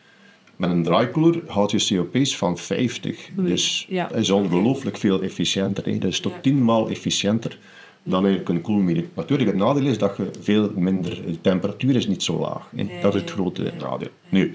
Met 0.57 0.71
een 0.71 0.83
draaikoeler 0.83 1.43
haal 1.47 1.71
je 1.76 1.87
COP's 2.12 2.37
van 2.37 2.59
50. 2.59 3.29
Dus 3.37 3.87
Ja. 3.88 4.07
dat 4.09 4.19
is 4.19 4.31
ongelooflijk 4.31 4.97
veel 4.97 5.23
efficiënter. 5.23 5.85
Hè. 5.85 5.99
Dat 5.99 6.11
is 6.11 6.21
tot 6.21 6.33
Ja. 6.33 6.40
10 6.40 6.64
maal 6.64 6.88
efficiënter 6.88 7.59
dan 8.02 8.19
eigenlijk 8.26 8.49
een 8.49 8.61
koelmedium. 8.61 9.09
Natuurlijk, 9.14 9.49
het 9.50 9.59
nadeel 9.59 9.87
is 9.87 9.99
dat 9.99 10.17
je 10.17 10.31
veel 10.40 10.71
minder... 10.76 11.23
De 11.26 11.40
temperatuur 11.40 11.97
is 11.97 12.07
niet 12.07 12.23
zo 12.23 12.38
laag. 12.38 12.69
Hè. 12.76 12.87
Dat 13.02 13.14
is 13.14 13.21
het 13.21 13.31
grote 13.31 13.73
nadeel. 13.81 14.09
Nu, 14.29 14.55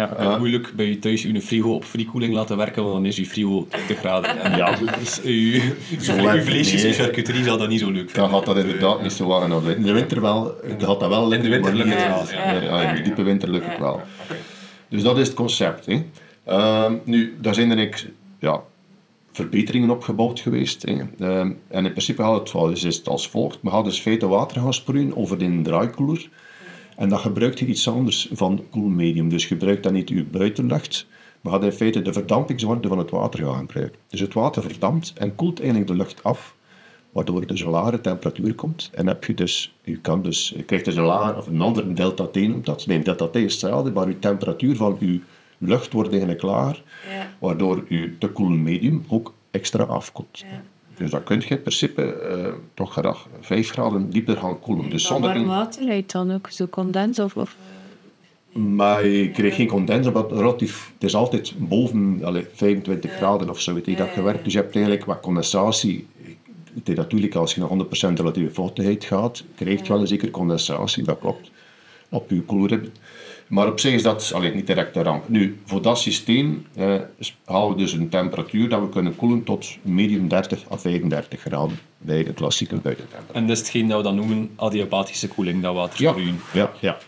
Ja, 0.00 0.08
je 0.18 0.26
kunt 0.26 0.38
moeilijk 0.38 0.72
bij 0.76 0.86
je 0.86 0.98
thuis 0.98 1.22
je 1.22 1.40
frigo 1.42 1.74
op 1.74 1.84
free 1.84 2.30
laten 2.30 2.56
werken, 2.56 2.82
want 2.82 2.94
dan 2.94 3.04
is 3.06 3.16
je 3.16 3.26
frigo 3.26 3.66
20 3.70 3.98
graden. 3.98 4.40
En 4.42 4.56
Ja. 4.56 4.76
dus 4.98 5.20
je, 5.22 5.72
Zo 6.00 6.14
je, 6.14 6.22
je 6.34 6.42
vleesjes 6.42 6.82
hè. 6.82 6.92
charcuterie 6.92 7.44
zal 7.44 7.58
dat 7.58 7.68
niet 7.68 7.80
zo 7.80 7.90
leuk 7.90 8.14
Dan 8.14 8.30
gaat 8.30 8.46
dat 8.46 8.56
inderdaad 8.56 9.02
niet 9.02 9.12
zo 9.12 9.26
warm. 9.26 9.52
aan. 9.52 9.70
In 9.70 9.82
de 9.82 9.92
winter 9.92 10.20
wel. 10.20 10.54
Je 10.78 10.84
gaat 10.86 11.00
dat 11.00 11.08
wel 11.08 11.32
In 11.32 11.42
de 11.42 11.48
winter 11.48 11.74
lukt 11.74 11.94
het 11.94 12.06
wel, 12.68 12.80
in 12.80 12.94
de 12.94 13.02
diepe 13.02 13.22
winter 13.22 13.50
lukt 13.50 13.66
het 13.66 13.78
wel. 13.78 14.00
Dus 14.88 15.02
dat 15.02 15.18
is 15.18 15.26
het 15.26 15.36
concept. 15.36 15.86
Hè. 15.86 16.02
Ehm, 16.44 16.94
nu, 17.04 17.36
daar 17.40 17.54
zijn 17.54 17.78
er 17.78 18.04
ja, 18.38 18.60
verbeteringen 19.32 19.90
op 19.90 20.02
gebouwd 20.02 20.40
geweest. 20.40 20.82
Hè. 20.82 20.92
Ehm, 21.26 21.50
en 21.68 21.84
in 21.84 21.90
principe 21.90 22.22
had 22.22 22.40
het, 22.40 22.52
wel- 22.52 22.70
is 22.70 22.82
het 22.82 23.08
als 23.08 23.28
volgt. 23.28 23.58
We 23.62 23.68
hadden 23.68 23.92
dus 23.92 24.00
feite 24.00 24.28
water 24.28 24.60
gaan 24.60 24.74
sproeien 24.74 25.16
over 25.16 25.38
de 25.38 25.60
draaikoeler. 25.62 26.28
En 27.00 27.08
dat 27.08 27.20
gebruikt 27.20 27.58
je 27.58 27.66
iets 27.66 27.88
anders 27.88 28.28
van 28.32 28.64
koelmedium. 28.70 29.28
Dus 29.28 29.42
je 29.42 29.48
gebruikt 29.48 29.82
dan 29.82 29.92
niet 29.92 30.08
je 30.08 30.24
buitenlucht. 30.24 31.06
We 31.40 31.48
hadden 31.48 31.70
in 31.70 31.76
feite 31.76 32.02
de 32.02 32.12
verdampingswarmte 32.12 32.88
van 32.88 32.98
het 32.98 33.10
water 33.10 33.44
gaan 33.44 33.58
gebruiken. 33.58 33.98
Dus 34.08 34.20
het 34.20 34.34
water 34.34 34.62
verdampt 34.62 35.12
en 35.16 35.34
koelt 35.34 35.58
eigenlijk 35.60 35.90
de 35.90 35.96
lucht 35.96 36.22
af 36.22 36.54
waardoor 37.12 37.46
dus 37.46 37.60
een 37.60 37.70
lagere 37.70 38.00
temperatuur 38.00 38.54
komt. 38.54 38.90
En 38.94 39.06
heb 39.06 39.24
je 39.24 39.34
dus, 39.34 39.74
je, 39.84 39.96
kan 39.96 40.22
dus, 40.22 40.52
je 40.56 40.62
krijgt 40.62 40.84
dus 40.84 40.96
een 40.96 41.04
lager, 41.04 41.36
of 41.36 41.46
een 41.46 41.60
andere 41.60 41.92
delta 41.92 42.26
T 42.26 42.34
noemt 42.34 42.66
dat. 42.66 42.86
Nee, 42.86 43.02
delta 43.02 43.28
T 43.28 43.36
is 43.36 43.42
hetzelfde, 43.42 43.90
maar 43.90 44.08
je 44.08 44.18
temperatuur 44.18 44.76
van 44.76 44.96
je 45.00 45.20
lucht 45.58 45.92
wordt 45.92 46.10
eigenlijk 46.10 46.42
lager, 46.42 46.82
Ja. 47.12 47.30
waardoor 47.38 47.84
je 47.88 48.18
te 48.18 48.28
koele 48.28 48.56
medium 48.56 49.04
ook 49.08 49.34
extra 49.50 49.84
afkoelt. 49.84 50.44
Dus 51.00 51.10
dan 51.10 51.22
kun 51.22 51.40
je 51.40 51.48
in 51.48 51.60
principe 51.60 52.02
eh, 52.12 52.52
toch 52.74 52.92
graag 52.92 53.26
5 53.40 53.70
graden 53.70 54.10
dieper 54.10 54.36
gaan 54.36 54.60
koelen. 54.60 54.90
Dus 54.90 55.06
zonder 55.06 55.32
warm 55.32 55.46
water 55.46 55.88
heet 55.88 56.12
dan 56.12 56.32
ook 56.32 56.48
zo 56.50 56.66
condens 56.66 57.18
of... 57.18 57.36
of 57.36 57.56
Maar 58.52 59.06
je 59.06 59.30
kreeg 59.30 59.54
geen 59.54 59.66
condens, 59.66 60.06
het 60.06 60.32
relatief, 60.32 60.92
het 60.94 61.04
is 61.04 61.14
altijd 61.14 61.52
boven 61.56 62.20
allee, 62.24 62.46
25 62.54 63.12
graden 63.12 63.50
of 63.50 63.60
zo 63.60 63.74
weet 63.74 63.86
je, 63.86 63.96
dat 63.96 64.08
gewerkt. 64.08 64.44
Dus 64.44 64.52
je 64.52 64.58
hebt 64.58 64.74
eigenlijk 64.74 65.04
wat 65.04 65.20
condensatie. 65.20 66.06
Het 66.74 66.88
is 66.88 66.96
natuurlijk 66.96 67.34
als 67.34 67.54
je 67.54 67.60
naar 67.60 68.12
100% 68.12 68.12
relatieve 68.14 68.54
vochtigheid 68.54 69.04
gaat, 69.04 69.44
krijg 69.54 69.80
je 69.82 69.88
wel 69.88 70.00
een 70.00 70.06
zekere 70.06 70.30
condensatie, 70.30 71.04
dat 71.04 71.18
klopt, 71.18 71.50
op 72.08 72.30
je 72.30 72.42
koelrib. 72.42 72.88
Maar 73.50 73.68
op 73.68 73.80
zich 73.80 73.92
is 73.92 74.02
dat 74.02 74.32
allee, 74.34 74.54
niet 74.54 74.66
direct 74.66 74.96
een 74.96 75.02
ramp. 75.02 75.28
Nu, 75.28 75.58
voor 75.64 75.82
dat 75.82 75.98
systeem 75.98 76.66
eh, 76.74 76.94
halen 77.44 77.68
we 77.68 77.76
dus 77.76 77.92
een 77.92 78.08
temperatuur 78.08 78.68
dat 78.68 78.80
we 78.80 78.88
kunnen 78.88 79.16
koelen 79.16 79.44
tot 79.44 79.76
medium 79.82 80.28
30 80.28 80.70
à 80.70 80.76
35 80.76 81.40
graden 81.40 81.78
bij 81.98 82.24
de 82.24 82.32
klassieke 82.32 82.76
buitentemperatuur. 82.76 83.36
En 83.36 83.46
dat 83.46 83.56
is 83.56 83.62
hetgeen 83.62 83.88
dat 83.88 83.96
we 83.96 84.02
dan 84.02 84.14
noemen 84.14 84.50
adiabatische 84.56 85.28
koeling, 85.28 85.62
dat 85.62 85.74
water 85.74 86.02
Ja, 86.02 86.14
ja, 86.52 86.72
ja. 86.80 86.98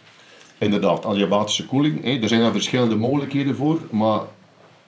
Inderdaad, 0.59 1.05
adiabatische 1.05 1.67
koeling. 1.67 2.23
Er 2.23 2.29
zijn 2.29 2.41
daar 2.41 2.53
verschillende 2.53 2.97
mogelijkheden 2.97 3.57
voor, 3.57 3.81
maar 3.91 4.21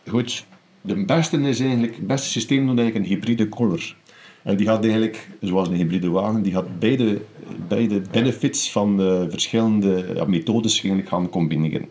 goed, 0.09 0.45
de 0.81 1.05
beste 1.05 1.41
is 1.41 1.61
eigenlijk, 1.61 1.97
het 1.97 2.07
beste 2.07 2.29
systeem 2.29 2.65
noemt 2.65 2.79
eigenlijk 2.79 3.07
een 3.09 3.15
hybride 3.15 3.49
koeler. 3.49 3.97
En 4.45 4.57
die 4.57 4.69
had 4.69 4.83
eigenlijk, 4.83 5.29
zoals 5.41 5.69
een 5.69 5.75
hybride 5.75 6.11
wagen, 6.11 6.43
die 6.43 6.55
had 6.55 6.79
beide, 6.79 7.21
beide 7.69 8.03
benefits 8.11 8.73
van 8.73 8.97
de 8.97 9.27
verschillende 9.31 10.13
ja, 10.15 10.25
methodes 10.25 10.73
eigenlijk 10.73 11.09
gaan 11.09 11.29
combineren. 11.29 11.81
En 11.81 11.89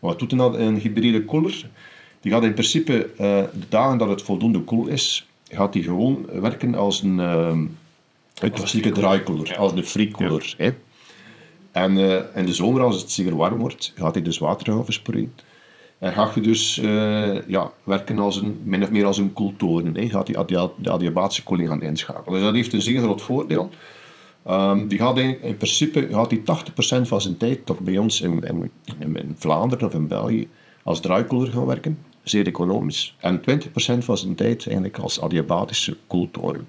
wat 0.00 0.18
doet 0.18 0.32
een, 0.32 0.62
een 0.62 0.76
hybride 0.76 1.24
koeler? 1.24 1.68
Die 2.20 2.32
gaat 2.32 2.42
in 2.42 2.52
principe, 2.52 3.10
eh, 3.16 3.42
de 3.52 3.68
dagen 3.68 3.98
dat 3.98 4.08
het 4.08 4.22
voldoende 4.22 4.60
koel 4.60 4.86
is, 4.86 5.28
gaat 5.48 5.72
die 5.72 5.82
gewoon 5.82 6.26
werken 6.32 6.74
als 6.74 7.02
een, 7.02 7.20
eh, 7.20 7.58
een 8.40 8.50
klassieke 8.52 8.90
draaikoeler, 8.90 9.56
als 9.56 9.72
een 9.72 9.84
free 9.84 10.10
cooler. 10.10 10.54
Hè. 10.56 10.70
En 11.72 11.98
eh, 11.98 12.40
in 12.40 12.46
de 12.46 12.54
zomer, 12.54 12.82
als 12.82 13.00
het 13.00 13.10
zeer 13.10 13.36
warm 13.36 13.58
wordt, 13.58 13.92
gaat 13.96 14.14
hij 14.14 14.22
dus 14.22 14.38
water 14.38 14.72
gaan 14.72 14.84
verspreiden. 14.84 15.32
En 15.98 16.12
ga 16.12 16.30
je 16.34 16.40
dus 16.40 16.78
eh, 16.78 17.48
ja, 17.48 17.70
werken 17.84 18.18
als 18.18 18.36
een, 18.36 18.60
min 18.64 18.82
of 18.82 18.90
meer 18.90 19.04
als 19.04 19.18
een 19.18 19.32
koeltoren. 19.32 19.96
Hè. 19.96 20.08
Gaat 20.08 20.26
die 20.26 20.38
adiabatische 20.90 21.42
koeling 21.42 21.68
gaan 21.68 21.82
inschakelen. 21.82 22.32
Dus 22.32 22.42
dat 22.42 22.54
heeft 22.54 22.72
een 22.72 22.82
zeer 22.82 23.00
groot 23.00 23.22
voordeel. 23.22 23.70
Ehm, 24.44 24.86
die 24.86 24.98
gaat 24.98 25.18
in 25.18 25.56
principe 25.56 26.08
gaat 26.10 26.30
die 26.30 26.42
80% 26.42 27.08
van 27.08 27.20
zijn 27.20 27.36
tijd, 27.36 27.66
toch 27.66 27.80
bij 27.80 27.98
ons 27.98 28.20
in, 28.20 28.42
in, 28.44 28.70
in, 28.98 29.34
Vlaanderen 29.38 29.86
of 29.86 29.94
in 29.94 30.08
België, 30.08 30.48
als 30.82 31.00
draaikoeler 31.00 31.52
gaan 31.52 31.66
werken. 31.66 31.98
Zeer 32.22 32.46
economisch. 32.46 33.16
En 33.18 33.40
20% 33.40 33.42
van 33.98 34.18
zijn 34.18 34.34
tijd 34.34 34.66
eigenlijk 34.66 34.98
als 34.98 35.20
adiabatische 35.20 35.96
koeltoren. 36.06 36.68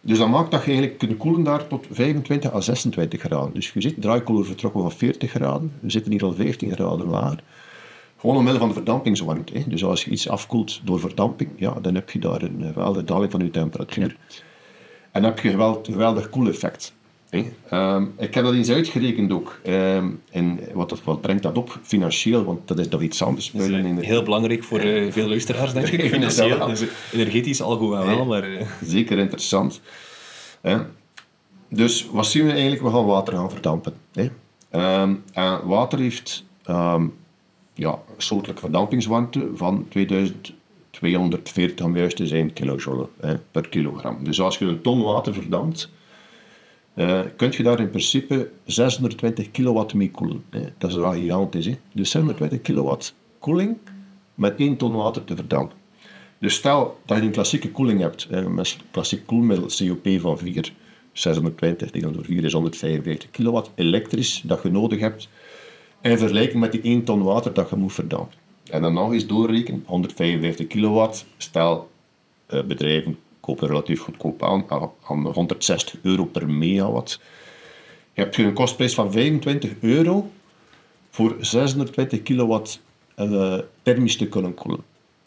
Dus 0.00 0.18
dat 0.18 0.28
maakt 0.28 0.50
dat 0.50 0.60
je 0.60 0.66
eigenlijk 0.70 0.98
kunt 0.98 1.16
koelen 1.16 1.42
daar 1.42 1.66
tot 1.66 1.86
25 1.90 2.52
à 2.52 2.60
26 2.60 3.20
graden. 3.20 3.54
Dus 3.54 3.70
je 3.72 3.80
ziet, 3.80 3.94
de 3.94 4.00
draaikoeler 4.00 4.44
vertrokken 4.44 4.80
van 4.80 4.92
40 4.92 5.30
graden. 5.30 5.72
We 5.80 5.90
zitten 5.90 6.12
hier 6.12 6.24
al 6.24 6.32
15 6.34 6.72
graden 6.72 7.06
lager. 7.06 7.42
Gewoon 8.18 8.36
omwille 8.36 8.58
van 8.58 8.68
de 8.68 8.74
verdampingswarmte. 8.74 9.58
Hè. 9.58 9.62
Dus 9.66 9.84
als 9.84 10.04
je 10.04 10.10
iets 10.10 10.28
afkoelt 10.28 10.80
door 10.84 11.00
verdamping, 11.00 11.50
ja, 11.56 11.74
dan 11.82 11.94
heb 11.94 12.10
je 12.10 12.18
daar 12.18 12.42
een 12.42 12.64
geweldige 12.72 13.04
daling 13.04 13.30
van 13.30 13.40
je 13.40 13.50
temperatuur. 13.50 14.16
En 15.12 15.22
dan 15.22 15.30
heb 15.30 15.38
je 15.40 15.50
een 15.52 15.78
geweldig, 15.84 16.30
koeleffect. 16.30 16.94
Ehm, 17.68 18.04
ik 18.18 18.34
heb 18.34 18.44
dat 18.44 18.54
eens 18.54 18.70
uitgerekend 18.70 19.32
ook. 19.32 19.60
Ehm, 19.64 20.08
en 20.30 20.60
wat, 20.72 21.02
wat 21.04 21.20
brengt 21.20 21.42
dat 21.42 21.56
op 21.58 21.78
financieel? 21.82 22.44
Want 22.44 22.68
dat 22.68 22.78
is 22.78 22.88
toch 22.88 23.00
iets 23.02 23.22
anders. 23.22 23.50
Is 23.54 23.66
in 23.68 23.86
eh, 23.86 23.96
de- 23.96 24.06
heel 24.06 24.22
belangrijk 24.22 24.64
voor 24.64 24.78
eh, 24.78 25.12
veel 25.12 25.28
luisteraars, 25.28 25.72
denk 25.72 25.86
ik. 25.88 26.10
Financieel, 26.14 26.66
dus 26.66 26.84
energetisch 27.12 27.62
al 27.62 27.76
goed 27.76 27.94
en 27.94 28.06
wel, 28.06 28.24
maar... 28.24 28.42
eh, 28.42 28.66
Zeker 28.82 29.18
interessant. 29.18 29.80
Dus 31.68 32.06
wat 32.12 32.26
zien 32.26 32.44
we 32.46 32.52
eigenlijk? 32.52 32.82
We 32.82 32.90
gaan 32.90 33.04
water 33.06 33.34
gaan 33.34 33.50
verdampen. 33.50 33.94
Ehm, 34.70 35.14
en 35.32 35.66
water 35.66 35.98
heeft 35.98 36.44
ja, 37.76 37.98
soortelijke 38.16 38.60
verdampingswarmte 38.60 39.50
van 39.54 39.86
2240 39.88 41.84
om 41.84 41.96
zijn 42.26 42.52
kilojoule 42.52 43.08
per 43.50 43.68
kilogram. 43.68 44.24
Dus 44.24 44.40
als 44.40 44.58
je 44.58 44.64
een 44.64 44.80
ton 44.80 45.02
water 45.02 45.34
verdampt, 45.34 45.90
eh 46.94 47.20
kun 47.36 47.52
je 47.56 47.62
daar 47.62 47.80
in 47.80 47.90
principe 47.90 48.50
620 48.64 49.50
kilowatt 49.50 49.94
mee 49.94 50.10
koelen. 50.10 50.44
Dat 50.78 50.90
is 50.90 50.96
wel 50.96 51.12
gigantisch. 51.12 51.68
Dus 51.92 52.10
620 52.10 52.62
kilowatt 52.62 53.14
koeling 53.38 53.76
met 54.34 54.54
1 54.58 54.76
ton 54.76 54.92
water 54.92 55.24
te 55.24 55.36
verdampen. 55.36 55.76
Dus 56.38 56.54
stel 56.54 57.00
dat 57.06 57.16
je 57.16 57.22
een 57.22 57.30
klassieke 57.30 57.70
koeling 57.70 58.00
hebt, 58.00 58.26
eh, 58.30 58.46
met 58.46 58.76
klassiek 58.90 59.26
koelmiddel 59.26 59.66
COP 59.66 60.20
van 60.20 60.38
4, 60.38 60.72
620 61.12 61.90
delen 61.90 62.12
door 62.12 62.24
4 62.24 62.44
is 62.44 62.52
155 62.52 63.30
kilowatt 63.30 63.70
elektrisch 63.74 64.42
dat 64.44 64.62
je 64.62 64.70
nodig 64.70 65.00
hebt, 65.00 65.28
in 66.10 66.18
vergelijking 66.18 66.60
met 66.60 66.72
die 66.72 66.82
1 66.82 67.04
ton 67.04 67.22
water 67.22 67.52
dat 67.52 67.70
je 67.70 67.76
moet 67.76 67.92
verdampen. 67.92 68.38
En 68.70 68.82
dan 68.82 68.92
nog 68.92 69.12
eens 69.12 69.26
doorrekenen, 69.26 69.82
155 69.86 70.66
kilowatt, 70.66 71.26
stel 71.36 71.90
eh, 72.46 72.62
bedrijven 72.62 73.18
kopen 73.40 73.68
relatief 73.68 74.00
goedkoop 74.00 74.42
aan, 74.42 74.64
aan- 74.68 74.90
aan 75.08 75.26
160 75.26 75.94
euro 76.02 76.24
per 76.24 76.48
megawatt. 76.50 77.20
Je 78.12 78.22
hebt 78.22 78.36
een 78.38 78.52
kostprijs 78.52 78.94
van 78.94 79.12
25 79.12 79.70
euro 79.80 80.30
voor 81.10 81.36
620 81.40 82.22
kilowatt 82.22 82.80
eh, 83.14 83.58
thermisch 83.82 84.16
te 84.16 84.26
kunnen 84.28 84.54
koelen. 84.54 84.80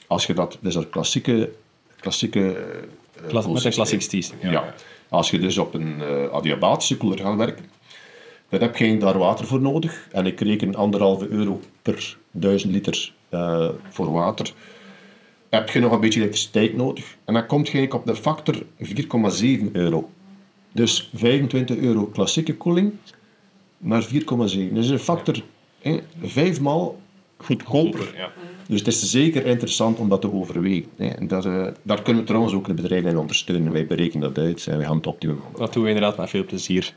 Als 0.08 0.26
je 0.26 0.34
dat, 0.34 0.58
dus 0.62 0.74
dat 0.74 0.90
klassieke, 0.90 1.52
klassieke 2.00 2.52
eh, 2.56 3.28
Klas- 3.28 3.48
met 3.48 3.66
een 3.66 3.72
klassiek 3.72 4.02
systeem. 4.02 4.38
Ja. 4.52 4.74
Als 5.10 5.30
je 5.32 5.40
dus 5.40 5.58
op 5.58 5.74
een 5.74 6.02
eh, 6.02 6.30
adiabatische 6.34 6.98
koeler 6.98 7.20
gaat 7.20 7.38
werken, 7.38 7.66
dan 8.50 8.60
heb 8.62 8.76
je 8.76 8.98
daar 8.98 9.18
water 9.18 9.46
voor 9.46 9.62
nodig. 9.62 10.08
En 10.12 10.26
ik 10.26 10.40
reken 10.40 10.76
anderhalve 10.76 11.28
euro 11.28 11.60
per 11.82 12.18
1000 12.32 12.74
liter 12.74 13.14
eh, 13.30 13.70
voor 13.90 14.12
water. 14.12 14.54
Heb 15.50 15.70
je 15.70 15.80
nog 15.80 15.92
een 15.92 16.00
beetje 16.00 16.20
elektriciteit 16.20 16.76
nodig. 16.76 17.18
En 17.26 17.34
dan 17.34 17.46
kom 17.46 17.66
je 17.66 17.94
op 17.94 18.06
de 18.06 18.16
factor 18.16 18.64
4,7 18.84 19.72
euro. 19.72 20.10
Dus 20.72 21.10
25 21.14 21.78
euro 21.78 22.06
klassieke 22.06 22.56
koeling 22.56 22.94
naar 23.78 24.08
4,7. 24.08 24.10
Dus 24.72 24.90
een 24.90 25.00
factor 25.00 25.44
hè, 25.82 26.00
vijfmaal 26.22 27.00
goedkoper. 27.38 28.14
Ja. 28.16 28.32
Dus 28.68 28.80
het 28.80 28.88
is 28.88 29.12
zeker 29.12 29.46
interessant 29.46 30.00
om 30.00 30.10
dat 30.10 30.22
te 30.22 30.34
overwegen. 30.34 30.90
Hè. 30.96 31.08
En 31.08 31.28
dat, 31.28 31.46
eh, 31.46 31.68
daar 31.82 32.02
kunnen 32.02 32.22
we 32.22 32.28
trouwens 32.28 32.54
ook 32.54 32.68
de 32.68 32.74
bedrijven 32.74 33.10
in 33.10 33.18
ondersteunen. 33.18 33.72
Wij 33.72 33.86
berekenen 33.86 34.34
dat 34.34 34.46
uit 34.46 34.68
en 34.68 34.78
wij 34.78 34.86
gaan 34.86 34.96
het 34.96 35.08
optimum 35.08 35.40
Dat 35.58 35.74
doen 35.74 35.84
we 35.84 35.90
inderdaad 35.90 36.18
met 36.18 36.30
veel 36.30 36.46
plezier. 36.46 36.94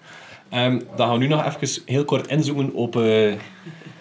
Ehm, 0.52 0.78
dan 0.97 1.06
gaan 1.06 1.18
we 1.18 1.25
nu 1.25 1.26
nog 1.26 1.47
even 1.47 1.82
heel 1.87 2.04
kort 2.04 2.26
inzoomen 2.26 2.73
op 2.73 2.97
eh, 2.97 3.32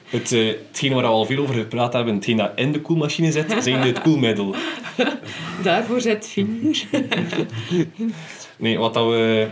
het, 0.09 0.31
eh, 0.31 0.47
hetgeen 0.67 0.93
waar 0.93 1.01
we 1.01 1.07
al 1.07 1.25
veel 1.25 1.41
over 1.41 1.55
gepraat 1.55 1.93
hebben. 1.93 2.13
Hetgeen 2.13 2.37
dat 2.37 2.51
in 2.55 2.71
de 2.71 2.81
koelmachine 2.81 3.31
zit, 3.31 3.55
zijn 3.63 3.79
het 3.79 4.01
koelmiddel. 4.01 4.55
Daarvoor 5.63 6.01
zit 6.01 6.27
vinger. 6.27 6.83
Nee, 8.57 8.77
wat 8.77 8.93
dat 8.93 9.07
we... 9.07 9.47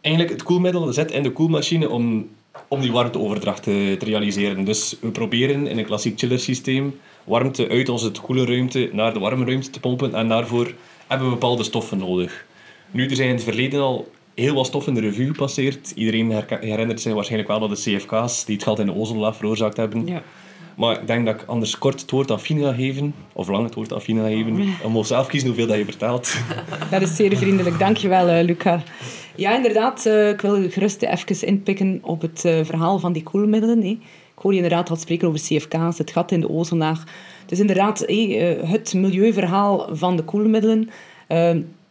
Eigenlijk, 0.00 0.34
het 0.34 0.42
koelmiddel 0.42 0.92
zit 0.92 1.10
in 1.10 1.22
de 1.22 1.30
koelmachine 1.32 1.88
om, 1.88 2.28
om 2.68 2.80
die 2.80 2.92
warmteoverdracht 2.92 3.62
te, 3.62 3.96
te 3.98 4.04
realiseren. 4.04 4.64
Dus 4.64 4.96
we 5.00 5.10
proberen 5.10 5.66
in 5.66 5.78
een 5.78 5.84
klassiek 5.84 6.18
chillersysteem 6.18 7.00
warmte 7.24 7.68
uit 7.68 7.88
onze 7.88 8.10
koele 8.10 8.44
ruimte 8.44 8.90
naar 8.92 9.12
de 9.12 9.18
warme 9.18 9.44
ruimte 9.44 9.70
te 9.70 9.80
pompen. 9.80 10.14
En 10.14 10.28
daarvoor 10.28 10.72
hebben 11.06 11.26
we 11.26 11.32
bepaalde 11.32 11.62
stoffen 11.62 11.98
nodig. 11.98 12.46
Nu, 12.90 13.06
er 13.06 13.16
zijn 13.16 13.28
in 13.28 13.34
het 13.34 13.44
verleden 13.44 13.80
al 13.80 14.08
heel 14.38 14.54
wat 14.54 14.66
stoffen 14.66 14.94
in 14.94 15.00
de 15.00 15.08
revue 15.08 15.26
gepasseerd. 15.26 15.92
Iedereen 15.94 16.32
herinnert 16.60 17.00
zich 17.00 17.12
waarschijnlijk 17.12 17.50
wel 17.50 17.60
dat 17.60 17.70
de 17.70 17.96
CFK's 17.96 18.44
die 18.44 18.54
het 18.54 18.64
gat 18.64 18.78
in 18.78 18.86
de 18.86 18.94
ozonlaag 18.94 19.36
veroorzaakt 19.36 19.76
hebben. 19.76 20.06
Ja. 20.06 20.22
Maar 20.76 21.00
ik 21.00 21.06
denk 21.06 21.26
dat 21.26 21.34
ik 21.34 21.44
anders 21.46 21.78
kort 21.78 22.00
het 22.00 22.10
woord 22.10 22.30
aan 22.30 22.40
Fien 22.40 22.60
ga 22.60 22.72
geven, 22.72 23.14
of 23.32 23.48
lang 23.48 23.64
het 23.64 23.74
woord 23.74 23.92
aan 23.92 24.00
Fien 24.00 24.18
ga 24.18 24.26
geven. 24.26 24.56
Je 24.56 24.88
mag 24.88 25.06
zelf 25.06 25.26
kiezen 25.26 25.48
hoeveel 25.48 25.66
dat 25.66 25.76
je 25.76 25.84
vertelt. 25.84 26.34
Dat 26.90 27.02
is 27.02 27.16
zeer 27.16 27.36
vriendelijk. 27.36 27.78
Dankjewel, 27.78 28.28
eh 28.28 28.44
Luca. 28.44 28.82
Ja, 29.34 29.56
inderdaad. 29.56 30.06
eh, 30.06 30.28
ik 30.28 30.40
wil 30.40 30.70
gerust 30.70 31.02
even 31.02 31.46
inpikken 31.46 31.98
op 32.02 32.20
het 32.20 32.44
eh, 32.44 32.64
verhaal 32.64 32.98
van 32.98 33.12
die 33.12 33.22
koelmiddelen. 33.22 33.84
Ik 33.84 33.98
hoor 34.34 34.50
je 34.50 34.56
inderdaad 34.62 34.90
al 34.90 34.96
spreken 34.96 35.28
over 35.28 35.40
CFK's, 35.40 35.98
het 35.98 36.10
gat 36.10 36.32
in 36.32 36.40
de 36.40 36.48
ozonlaag. 36.48 37.04
Dus 37.46 37.58
inderdaad, 37.58 37.98
het 38.66 38.94
milieuverhaal 38.94 39.88
van 39.92 40.16
de 40.16 40.22
koelmiddelen. 40.22 40.90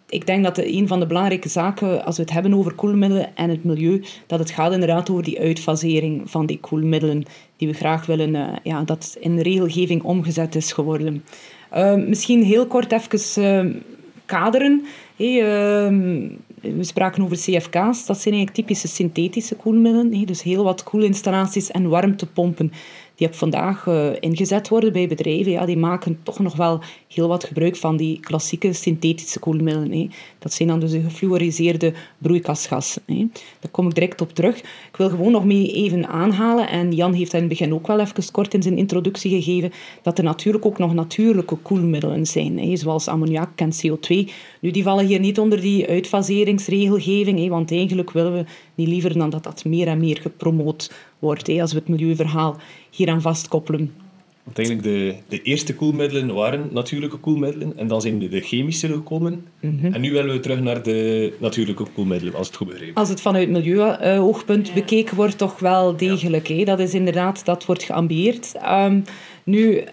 Ik 0.09 0.25
denk 0.25 0.43
dat 0.43 0.57
een 0.57 0.87
van 0.87 0.99
de 0.99 1.05
belangrijke 1.05 1.49
zaken, 1.49 2.05
als 2.05 2.15
we 2.15 2.21
het 2.21 2.31
hebben 2.31 2.53
over 2.53 2.73
koelmiddelen 2.73 3.35
en 3.35 3.49
het 3.49 3.63
milieu, 3.63 4.03
dat 4.27 4.39
het 4.39 4.51
gaat 4.51 4.71
inderdaad 4.71 5.09
over 5.09 5.23
die 5.23 5.39
uitfasering 5.39 6.29
van 6.29 6.45
die 6.45 6.59
koelmiddelen, 6.59 7.23
die 7.57 7.67
we 7.67 7.73
graag 7.73 8.05
willen, 8.05 8.35
eh, 8.35 8.47
ja, 8.63 8.83
dat 8.83 9.17
in 9.19 9.39
regelgeving 9.39 10.03
omgezet 10.03 10.55
is 10.55 10.71
geworden. 10.71 11.23
Eh, 11.69 11.95
misschien 11.95 12.43
heel 12.43 12.67
kort 12.67 12.91
even 12.91 13.43
eh, 13.43 13.81
kaderen. 14.25 14.85
Ehm, 15.17 16.27
we 16.61 16.83
spraken 16.83 17.23
over 17.23 17.37
CFK's, 17.37 18.05
dat 18.05 18.21
zijn 18.21 18.33
eigenlijk 18.33 18.53
typische 18.53 18.87
synthetische 18.87 19.55
koelmiddelen. 19.55 20.25
Dus 20.25 20.43
heel 20.43 20.63
wat 20.63 20.83
koelinstallaties 20.83 21.71
en 21.71 21.89
warmtepompen 21.89 22.71
die 23.17 23.27
op 23.27 23.35
vandaag 23.35 23.85
uh, 23.85 24.09
ingezet 24.19 24.69
worden 24.69 24.93
bij 24.93 25.07
bedrijven, 25.07 25.51
ja, 25.51 25.65
die 25.65 25.77
maken 25.77 26.19
toch 26.23 26.39
nog 26.39 26.55
wel 26.55 26.79
heel 27.07 27.27
wat 27.27 27.43
gebruik 27.43 27.75
van 27.75 27.97
die 27.97 28.19
klassieke 28.19 28.73
synthetische 28.73 29.39
koelmiddelen. 29.39 29.91
Hè. 29.91 30.07
Dat 30.47 30.55
zijn 30.55 30.67
dan 30.67 30.79
dus 30.79 30.91
de 30.91 31.01
gefluoriseerde 31.01 31.93
broeikasgassen. 32.17 33.01
Hè. 33.05 33.27
Daar 33.59 33.71
kom 33.71 33.87
ik 33.87 33.93
direct 33.93 34.21
op 34.21 34.33
terug. 34.33 34.57
Ik 34.57 34.97
wil 34.97 35.09
gewoon 35.09 35.31
nog 35.31 35.45
mee 35.45 35.73
even 35.73 36.07
aanhalen, 36.07 36.69
en 36.69 36.91
Jan 36.91 37.13
heeft 37.13 37.33
in 37.33 37.39
het 37.39 37.49
begin 37.49 37.73
ook 37.73 37.87
wel 37.87 37.99
even 37.99 38.31
kort 38.31 38.53
in 38.53 38.61
zijn 38.61 38.77
introductie 38.77 39.41
gegeven, 39.41 39.71
dat 40.01 40.17
er 40.17 40.23
natuurlijk 40.23 40.65
ook 40.65 40.77
nog 40.77 40.93
natuurlijke 40.93 41.55
koelmiddelen 41.55 42.25
zijn, 42.25 42.59
hè, 42.59 42.75
zoals 42.75 43.07
ammoniak 43.07 43.59
en 43.59 43.71
CO2. 43.71 44.31
Nu, 44.61 44.71
die 44.71 44.83
vallen 44.83 45.05
hier 45.05 45.19
niet 45.19 45.39
onder 45.39 45.61
die 45.61 45.87
uitfaseringsregelgeving, 45.87 47.39
hè, 47.39 47.47
want 47.47 47.71
eigenlijk 47.71 48.11
willen 48.11 48.33
we 48.33 48.45
niet 48.75 48.87
liever 48.87 49.17
dan 49.17 49.29
dat 49.29 49.43
dat 49.43 49.65
meer 49.65 49.87
en 49.87 49.99
meer 49.99 50.17
gepromoot 50.21 50.91
wordt, 51.19 51.47
hè, 51.47 51.61
als 51.61 51.73
we 51.73 51.79
het 51.79 51.87
milieuverhaal 51.87 52.55
hier 52.89 53.09
aan 53.09 53.21
vastkoppelen. 53.21 54.06
Want 54.47 54.59
eigenlijk 54.59 54.87
de, 54.87 55.15
de 55.35 55.41
eerste 55.41 55.75
koelmiddelen 55.75 56.33
waren 56.33 56.67
natuurlijke 56.71 57.17
koelmiddelen 57.17 57.77
en 57.77 57.87
dan 57.87 58.01
zijn 58.01 58.19
de, 58.19 58.29
de 58.29 58.41
chemische 58.41 58.87
gekomen. 58.87 59.45
Mhm. 59.59 59.93
En 59.93 60.01
nu 60.01 60.11
willen 60.11 60.33
we 60.33 60.39
terug 60.39 60.59
naar 60.59 60.83
de 60.83 61.33
natuurlijke 61.39 61.85
koelmiddelen, 61.93 62.35
als 62.35 62.47
het 62.47 62.55
goed 62.55 62.67
begrepen 62.67 62.93
Als 62.93 63.09
het 63.09 63.21
vanuit 63.21 63.49
milieuoogpunt 63.49 64.67
uh, 64.67 64.73
bekeken 64.73 65.15
wordt, 65.15 65.37
toch 65.37 65.59
wel 65.59 65.97
degelijk. 65.97 66.47
Ja. 66.47 66.65
Dat 66.65 66.79
is 66.79 66.93
inderdaad, 66.93 67.45
dat 67.45 67.65
wordt 67.65 67.83
geambieerd. 67.83 68.53
Um, 68.65 69.03
nu, 69.43 69.83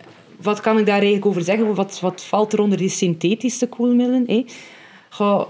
wat 0.42 0.60
kan 0.60 0.78
ik 0.78 0.86
daar 0.86 0.94
eigenlijk 0.94 1.26
over 1.26 1.42
zeggen? 1.42 1.74
Wat, 1.74 2.00
wat 2.00 2.24
valt 2.24 2.52
er 2.52 2.60
onder 2.60 2.78
die 2.78 2.88
synthetische 2.88 3.66
koelmiddelen? 3.66 4.24
Hè? 4.26 4.44
Goh, 5.08 5.46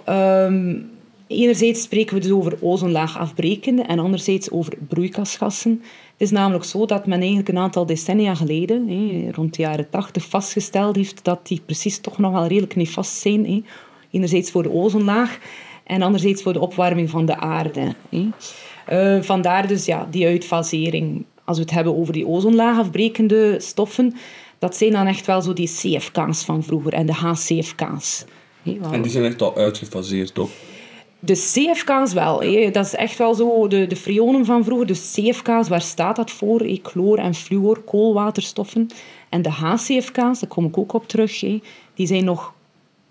um, 0.47 0.91
enerzijds 1.27 1.83
spreken 1.83 2.15
we 2.15 2.21
dus 2.21 2.31
over 2.31 2.59
ozonlaagafbrekende 2.61 3.83
en 3.83 3.99
anderzijds 3.99 4.51
over 4.51 4.73
broeikasgassen. 4.89 5.83
Het 6.13 6.23
is 6.23 6.31
namelijk 6.31 6.65
zo 6.65 6.87
dat 6.87 7.07
men 7.07 7.19
eigenlijk 7.19 7.49
een 7.49 7.59
aantal 7.59 7.87
decennia 7.87 8.35
geleden, 8.35 9.33
rond 9.33 9.55
de 9.55 9.63
jaren 9.63 9.91
80, 9.91 10.25
vastgesteld 10.29 10.97
heeft 10.97 11.25
dat 11.25 11.47
die 11.47 11.61
precies 11.67 11.99
toch 11.99 12.19
nog 12.19 12.33
wel 12.33 12.47
redelijk 12.47 12.77
nefast 12.77 13.17
zijn. 13.17 13.65
Enerzijds 14.11 14.51
voor 14.51 14.63
de 14.63 14.73
ozonlaag 14.73 15.39
en 15.85 16.03
anderzijds 16.03 16.43
voor 16.43 16.53
de 16.53 16.61
opwarming 16.61 17.11
van 17.11 17.27
de 17.27 17.37
aarde. 17.37 17.95
Uh, 18.93 19.23
vandaar 19.23 19.67
dus 19.67 19.85
ja, 19.85 20.07
die 20.11 20.27
uitfasering. 20.27 21.25
Als 21.45 21.57
we 21.57 21.63
het 21.63 21.73
hebben 21.73 21.97
over 21.97 22.13
die 22.13 22.27
ozonlaagafbrekende 22.27 23.57
stoffen, 23.61 24.15
dat 24.59 24.77
zijn 24.77 24.93
dan 24.93 25.07
echt 25.07 25.27
wel 25.27 25.43
zo 25.43 25.53
die 25.53 25.69
CFK's 25.69 26.45
van 26.45 26.63
vroeger 26.63 26.93
en 26.93 27.07
de 27.07 27.13
HCFK's. 27.13 28.25
En 28.91 29.03
die 29.03 29.11
zijn 29.11 29.25
echt 29.25 29.43
al 29.43 29.57
uitgefaseerd, 29.57 30.35
toch? 30.35 30.51
De 31.25 31.33
CFK's 31.33 32.13
wel. 32.13 32.39
Dat 32.73 32.85
is 32.87 32.95
echt 32.95 33.19
wel 33.19 33.35
zo 33.35 33.69
de, 33.69 33.87
de 33.87 33.97
frionen 33.97 34.45
van 34.45 34.65
vroeger. 34.65 34.87
De 34.87 34.93
CFK's, 34.93 35.69
waar 35.69 35.81
staat 35.81 36.17
dat 36.17 36.31
voor? 36.31 36.61
Hé? 36.61 36.81
Chloor 36.83 37.19
en 37.19 37.35
fluor, 37.35 37.81
koolwaterstoffen. 37.81 38.87
En 39.29 39.43
de 39.43 39.51
HCFK's, 39.51 40.41
daar 40.41 40.49
kom 40.49 40.65
ik 40.65 40.79
ook 40.79 40.93
op 40.93 41.09
terug, 41.09 41.39
die 41.95 42.07
zijn 42.07 42.25
nog 42.25 42.53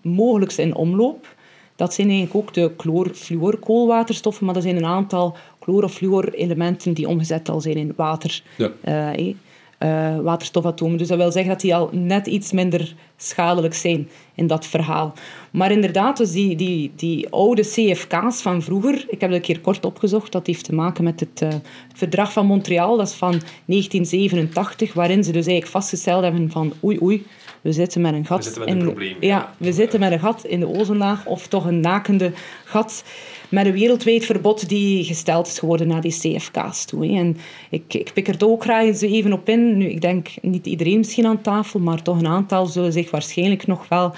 mogelijk 0.00 0.52
in 0.52 0.74
omloop. 0.74 1.34
Dat 1.76 1.94
zijn 1.94 2.08
eigenlijk 2.08 2.36
ook 2.36 2.54
de 2.54 2.72
chloor, 2.76 3.10
fluor, 3.14 3.58
koolwaterstoffen, 3.58 4.46
maar 4.46 4.56
er 4.56 4.62
zijn 4.62 4.76
een 4.76 4.84
aantal 4.84 5.36
chloor- 5.60 5.84
of 5.84 5.92
fluor-elementen 5.92 6.92
die 6.92 7.08
omgezet 7.08 7.48
al 7.48 7.60
zijn 7.60 7.76
in 7.76 7.92
water. 7.96 8.42
Ja. 8.56 8.70
Uh, 9.18 9.34
uh, 9.78 10.18
waterstofatomen. 10.20 10.98
Dus 10.98 11.08
dat 11.08 11.18
wil 11.18 11.32
zeggen 11.32 11.50
dat 11.50 11.60
die 11.60 11.74
al 11.74 11.88
net 11.92 12.26
iets 12.26 12.52
minder 12.52 12.94
schadelijk 13.16 13.74
zijn 13.74 14.08
in 14.34 14.46
dat 14.46 14.66
verhaal. 14.66 15.12
Maar 15.52 15.70
inderdaad, 15.70 16.16
dus 16.16 16.32
die, 16.32 16.56
die, 16.56 16.92
die 16.96 17.28
oude 17.28 17.62
CFK's 17.62 18.42
van 18.42 18.62
vroeger, 18.62 18.94
ik 19.08 19.20
heb 19.20 19.30
dat 19.30 19.38
een 19.38 19.40
keer 19.40 19.60
kort 19.60 19.84
opgezocht, 19.84 20.32
dat 20.32 20.46
heeft 20.46 20.64
te 20.64 20.74
maken 20.74 21.04
met 21.04 21.20
het, 21.20 21.42
uh, 21.42 21.48
verdrag 21.94 22.32
van 22.32 22.46
Montreal, 22.46 22.96
dat 22.96 23.06
is 23.06 23.14
van 23.14 23.30
1987, 23.30 24.92
waarin 24.92 25.24
ze 25.24 25.32
dus 25.32 25.46
eigenlijk 25.46 25.66
vastgesteld 25.66 26.22
hebben 26.22 26.50
van 26.50 26.72
oei 26.84 26.98
oei, 27.02 27.26
we 27.64 27.72
zitten 27.72 28.00
met 28.00 28.14
een 28.14 28.26
gat. 28.26 28.38
We 28.38 28.44
zitten 28.44 28.62
met 28.62 28.70
een 28.70 28.78
in, 28.78 28.84
probleem. 28.84 29.16
Ja, 29.20 29.54
we 29.56 29.72
zitten 29.72 30.00
met 30.00 30.12
een 30.12 30.20
gat 30.20 30.44
in 30.44 30.60
de 30.60 30.68
ozonlaag, 30.68 31.26
of 31.26 31.46
toch 31.46 31.64
een 31.64 31.80
nakende 31.80 32.32
gat 32.64 33.04
met 33.48 33.66
een 33.66 33.72
wereldwijd 33.72 34.24
verbod 34.24 34.68
die 34.68 35.04
gesteld 35.04 35.46
is 35.46 35.58
geworden 35.58 35.86
naar 35.86 36.00
die 36.00 36.18
CFK's 36.18 36.84
toe. 36.84 37.08
En 37.08 37.36
ik, 37.70 37.94
ik 37.94 38.10
pik 38.14 38.28
er 38.28 38.36
ook 38.38 38.62
graag 38.62 38.84
eens 38.84 39.00
even 39.00 39.32
op 39.32 39.48
in. 39.48 39.76
Nu, 39.76 39.86
ik 39.86 40.00
denk 40.00 40.28
niet 40.42 40.66
iedereen 40.66 40.98
misschien 40.98 41.26
aan 41.26 41.40
tafel, 41.40 41.80
maar 41.80 42.02
toch 42.02 42.18
een 42.18 42.26
aantal 42.26 42.66
zullen 42.66 42.92
zich 42.92 43.10
waarschijnlijk 43.10 43.66
nog 43.66 43.88
wel 43.88 44.14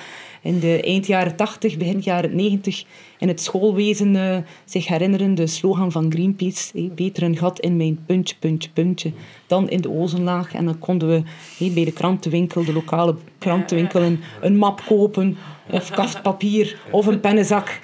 in 0.47 0.61
de 0.61 0.81
eind 0.83 1.07
jaren 1.07 1.37
80, 1.37 1.77
begin 1.77 1.99
jaren 2.01 2.37
90 2.37 2.85
in 3.19 3.29
het 3.29 3.41
schoolwezen 3.41 4.15
uh, 4.15 4.37
zich 4.65 4.87
herinneren. 4.87 5.35
De 5.35 5.47
slogan 5.47 5.93
van 5.93 6.13
Greenpeace, 6.13 6.91
beter 6.95 7.23
een 7.23 7.37
gat 7.37 7.61
in 7.61 7.77
mijn 7.77 7.99
puntje, 8.07 8.37
puntje, 8.39 8.71
puntje, 8.71 9.13
dan 9.47 9.69
in 9.69 9.81
de 9.81 9.91
ozonlaag. 9.91 10.55
En 10.55 10.65
dan 10.65 10.79
konden 10.79 11.09
we 11.09 11.71
bij 11.71 11.85
de 11.85 11.93
krantenwinkel, 11.93 12.65
de 12.65 12.73
lokale 12.73 13.15
krantenwinkel, 13.39 14.03
een, 14.03 14.21
een 14.41 14.57
map 14.57 14.83
kopen 14.87 15.37
of 15.71 15.91
kaftpapier 15.91 16.79
of 16.91 17.07
een 17.07 17.21
pennenzak 17.21 17.81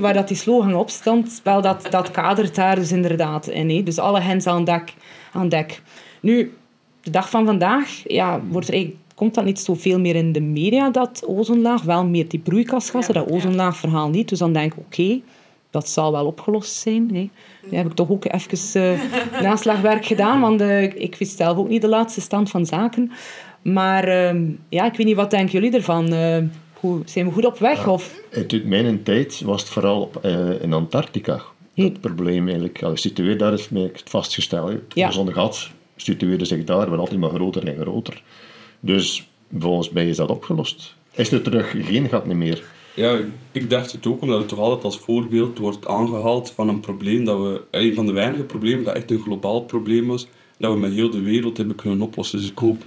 waar 0.00 0.14
dat 0.14 0.28
die 0.28 0.36
slogan 0.36 0.74
op 0.74 0.90
stond. 0.90 1.40
Wel, 1.44 1.62
dat, 1.62 1.86
dat 1.90 2.10
kadert 2.10 2.54
daar 2.54 2.74
dus 2.74 2.92
inderdaad 2.92 3.48
in. 3.48 3.84
Dus 3.84 3.98
alle 3.98 4.20
hens 4.20 4.46
aan 4.46 4.64
dek. 4.64 4.94
Aan 5.32 5.48
dek. 5.48 5.82
Nu, 6.20 6.54
de 7.02 7.10
dag 7.10 7.30
van 7.30 7.46
vandaag 7.46 8.02
ja, 8.04 8.40
wordt 8.50 8.68
er 8.68 8.74
eigenlijk 8.74 9.06
komt 9.18 9.34
dat 9.34 9.44
niet 9.44 9.60
zoveel 9.60 10.00
meer 10.00 10.14
in 10.14 10.32
de 10.32 10.40
media, 10.40 10.90
dat 10.90 11.24
ozonlaag. 11.26 11.82
Wel 11.82 12.04
meer 12.04 12.28
die 12.28 12.40
broeikasgassen, 12.40 13.14
dat 13.14 13.30
ozonlaagverhaal 13.30 14.08
niet. 14.08 14.28
Dus 14.28 14.38
dan 14.38 14.52
denk 14.52 14.72
ik, 14.72 14.78
oké, 14.78 15.20
dat 15.70 15.88
zal 15.88 16.12
wel 16.12 16.26
opgelost 16.26 16.72
zijn. 16.72 17.08
Hè. 17.14 17.30
Nu 17.70 17.76
heb 17.76 17.86
ik 17.86 17.92
toch 17.92 18.10
ook 18.10 18.24
even 18.24 18.82
uh, 18.82 19.42
naslagwerk 19.42 20.06
gedaan, 20.06 20.40
want 20.40 20.60
uh, 20.60 20.82
ik 20.82 21.16
wist 21.18 21.36
zelf 21.36 21.56
ook 21.56 21.68
niet 21.68 21.82
de 21.82 21.88
laatste 21.88 22.20
stand 22.20 22.50
van 22.50 22.66
zaken. 22.66 23.10
Maar 23.62 24.08
uh, 24.08 24.40
ja, 24.68 24.86
ik 24.86 24.96
weet 24.96 25.06
niet, 25.06 25.16
wat 25.16 25.30
denken 25.30 25.52
jullie 25.52 25.76
ervan? 25.76 26.12
Uh, 26.12 26.36
hoe, 26.80 27.00
zijn 27.04 27.26
we 27.26 27.32
goed 27.32 27.46
op 27.46 27.58
weg? 27.58 27.84
Ja, 27.84 27.92
of? 27.92 28.20
In 28.48 28.68
mijn 28.68 29.02
tijd 29.02 29.40
was 29.40 29.60
het 29.60 29.70
vooral 29.70 30.00
op, 30.00 30.24
in 30.60 30.72
Antarctica 30.72 31.42
het 31.74 32.00
probleem 32.00 32.44
eigenlijk. 32.44 32.80
Ja, 32.80 32.96
situeer 32.96 33.38
daar 33.38 33.52
is 33.52 33.68
het 33.72 34.02
vastgesteld. 34.04 34.70
Het 34.70 34.82
ja. 34.94 35.10
gat 35.10 35.70
situeerde 35.96 36.44
zich 36.44 36.64
daar, 36.64 36.88
werd 36.88 37.00
altijd 37.00 37.20
maar 37.20 37.30
groter 37.30 37.68
en 37.68 37.80
groter. 37.80 38.22
Dus 38.80 39.28
volgens 39.58 39.90
mij 39.90 40.08
is 40.08 40.16
dat 40.16 40.30
opgelost. 40.30 40.94
Is 41.14 41.32
er 41.32 41.42
terug 41.42 41.70
geen 41.70 42.08
gat 42.08 42.26
meer? 42.26 42.62
Ja, 42.94 43.18
ik 43.52 43.70
dacht 43.70 43.92
het 43.92 44.06
ook, 44.06 44.22
omdat 44.22 44.38
het 44.38 44.48
toch 44.48 44.58
altijd 44.58 44.84
als 44.84 44.98
voorbeeld 44.98 45.58
wordt 45.58 45.86
aangehaald 45.86 46.50
van 46.50 46.68
een 46.68 46.80
probleem 46.80 47.24
dat 47.24 47.38
we, 47.38 47.62
een 47.70 47.94
van 47.94 48.06
de 48.06 48.12
weinige 48.12 48.42
problemen 48.42 48.84
dat 48.84 48.94
echt 48.94 49.10
een 49.10 49.20
globaal 49.20 49.60
probleem 49.60 50.06
was, 50.06 50.26
dat 50.58 50.72
we 50.72 50.78
met 50.78 50.92
heel 50.92 51.10
de 51.10 51.22
wereld 51.22 51.56
hebben 51.56 51.76
kunnen 51.76 52.02
oplossen. 52.02 52.38
Dus 52.38 52.50
ik 52.50 52.58
hoop 52.58 52.82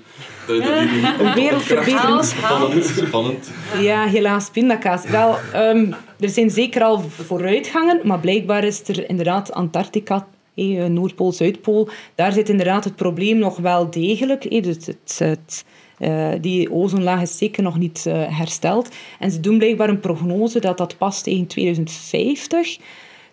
dat 0.48 0.56
je 0.56 0.62
dat 0.62 0.92
niet... 0.92 1.20
Een 1.28 1.34
wereldverbetering. 1.34 2.24
Spannend, 2.24 2.86
spannend. 2.86 3.52
Ja, 3.80 4.06
helaas, 4.08 4.50
pindakaas. 4.50 5.06
Wel, 5.06 5.38
um, 5.56 5.94
er 6.20 6.30
zijn 6.30 6.50
zeker 6.50 6.84
al 6.84 7.00
vooruitgangen, 7.02 8.00
maar 8.04 8.20
blijkbaar 8.20 8.64
is 8.64 8.88
er 8.88 9.10
inderdaad 9.10 9.52
Antarctica 9.52 10.28
eh, 10.54 10.86
Noordpool, 10.86 11.32
Zuidpool, 11.32 11.90
daar 12.16 12.32
zit 12.32 12.50
inderdaad 12.50 12.84
het 12.84 12.96
probleem 12.96 13.38
nog 13.38 13.58
wel 13.58 13.90
degelijk. 13.90 14.46
Eh, 14.46 14.64
dus 14.64 14.76
het, 14.86 15.16
het, 15.18 15.66
uh, 16.02 16.28
die 16.42 16.72
ozonlaag 16.72 17.22
is 17.22 17.38
zeker 17.38 17.64
nog 17.64 17.78
niet 17.78 18.06
uh, 18.08 18.38
hersteld. 18.38 18.90
En 19.20 19.32
ze 19.32 19.40
doen 19.40 19.58
blijkbaar 19.58 19.90
een 19.90 20.00
prognose 20.00 20.60
dat 20.60 20.78
dat 20.78 20.98
pas 20.98 21.22
tegen 21.22 21.48
2050 21.48 22.78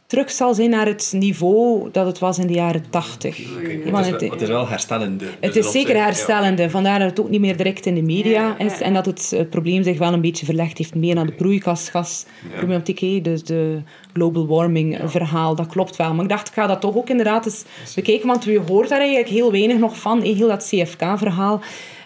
terug 0.09 0.31
zal 0.31 0.55
zijn 0.55 0.71
naar 0.71 0.87
het 0.87 1.13
niveau 1.17 1.89
dat 1.93 2.07
het 2.07 2.19
was 2.19 2.39
in 2.39 2.47
de 2.47 2.53
jaren 2.53 2.85
80. 2.91 3.39
Okay. 3.39 4.05
Het, 4.05 4.23
is, 4.23 4.31
het, 4.31 4.41
is 4.41 4.49
wel 4.49 4.69
herstellende. 4.69 5.25
Het 5.41 5.57
is 5.57 5.71
zeker 5.71 6.03
herstellende, 6.03 6.71
vandaar 6.71 6.99
dat 6.99 7.09
het 7.09 7.21
ook 7.21 7.29
niet 7.29 7.41
meer 7.41 7.57
direct 7.57 7.87
in 7.87 7.95
de 7.95 8.03
media 8.03 8.59
is 8.59 8.81
en 8.81 8.95
dat 8.95 9.07
het, 9.07 9.31
het, 9.31 9.51
probleem 9.51 9.83
zich 9.83 9.99
wel 9.99 10.13
een 10.13 10.21
beetje 10.21 10.47
verlegd 10.47 10.79
heeft 10.79 10.95
meer 10.95 11.15
naar 11.15 11.27
de 11.27 11.33
broeikasgasproblematiek, 11.33 13.25
dus 13.25 13.45
de 13.45 13.83
global 14.13 14.47
warming 14.47 14.99
verhaal, 15.05 15.55
dat 15.55 15.67
klopt 15.67 15.97
wel. 15.97 16.15
Maar 16.15 16.25
ik 16.25 16.31
dacht, 16.31 16.49
ik 16.49 16.55
ga 16.55 16.67
dat 16.67 16.81
toch 16.81 16.97
ook 16.97 17.09
inderdaad 17.09 17.47
eens 17.47 17.65
bekijken, 17.95 18.27
want 18.27 18.45
je 18.45 18.61
hoort 18.69 18.89
daar 18.89 19.01
eigenlijk 19.01 19.29
heel 19.29 19.53
weinig 19.53 19.79
nog 19.79 19.99
van, 19.99 20.21
heel 20.21 20.49
dat 20.49 20.69
CFK-verhaal. 20.71 21.61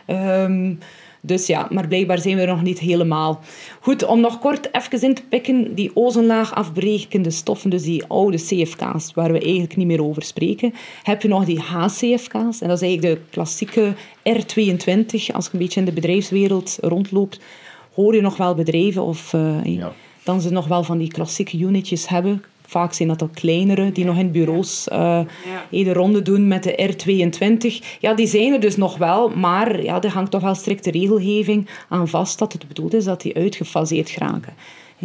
Um, 0.07 0.79
dus 1.25 1.47
ja, 1.47 1.67
maar 1.71 1.89
blijkbaar 1.89 2.19
zijn 2.19 2.37
we 2.37 2.43
er 2.43 2.49
nog 2.49 2.63
niet 2.63 2.79
helemaal. 2.79 3.41
Goed, 3.81 4.05
om 4.05 4.21
nog 4.21 4.39
kort 4.39 4.69
even 4.73 5.03
in 5.03 5.15
te 5.15 5.23
pikken, 5.29 5.75
die 5.75 5.91
ozonlaag 5.95 6.55
afbrekende 6.55 7.31
stoffen, 7.31 7.71
dus 7.71 7.83
die 7.83 8.05
oude 8.07 8.37
CFK's, 8.37 9.15
waar 9.15 9.33
we 9.33 9.41
eigenlijk 9.41 9.77
niet 9.77 9.87
meer 9.87 10.05
over 10.05 10.23
spreken, 10.23 10.75
heb 11.03 11.23
je 11.23 11.29
nog 11.29 11.45
die 11.45 11.61
HCFK's. 11.61 12.61
En 12.61 12.69
dat 12.69 12.83
is 12.83 12.89
eigenlijk 12.89 13.03
de 13.03 13.21
klassieke 13.31 13.95
R22. 14.29 15.35
Als 15.35 15.47
je 15.47 15.51
een 15.53 15.59
beetje 15.59 15.81
in 15.81 15.87
de 15.87 15.93
bedrijfswereld 15.93 16.79
rondloopt, 16.81 17.41
hoor 17.95 18.15
je 18.15 18.21
nog 18.21 18.37
wel 18.37 18.55
bedrijven 18.55 19.03
of... 19.03 19.33
Uh, 19.33 19.65
ja. 19.65 19.93
Dan 20.25 20.41
ze 20.41 20.51
nog 20.51 20.67
wel 20.67 20.83
van 20.83 20.99
die 20.99 21.09
klassieke 21.09 21.59
unitjes 21.59 22.09
hebben. 22.09 22.45
Vaak 22.73 22.93
zijn 22.93 23.09
dat 23.09 23.23
al 23.23 23.31
kleinere, 23.35 23.93
die 23.93 24.05
nog 24.05 24.19
in 24.19 24.31
bureaus 24.31 24.89
uh, 24.93 25.21
de 25.71 25.93
ronde 25.93 26.23
doen 26.23 26.49
met 26.49 26.63
de 26.63 26.93
R22. 26.93 27.99
Ja, 28.01 28.15
die 28.15 28.27
zijn 28.27 28.53
er 28.53 28.61
dus 28.61 28.77
nog 28.77 28.97
wel, 28.97 29.29
maar 29.29 29.83
ja, 29.83 30.03
er 30.03 30.11
hangt 30.11 30.31
toch 30.31 30.43
wel 30.43 30.55
strikte 30.55 30.91
regelgeving 30.91 31.69
aan 31.89 32.09
vast 32.09 32.39
dat 32.39 32.53
het 32.53 32.69
bedoeld 32.69 32.95
is 32.95 33.05
dat 33.05 33.23
die 33.23 33.35
uitgefaseerd 33.35 34.11
geraken. 34.11 34.55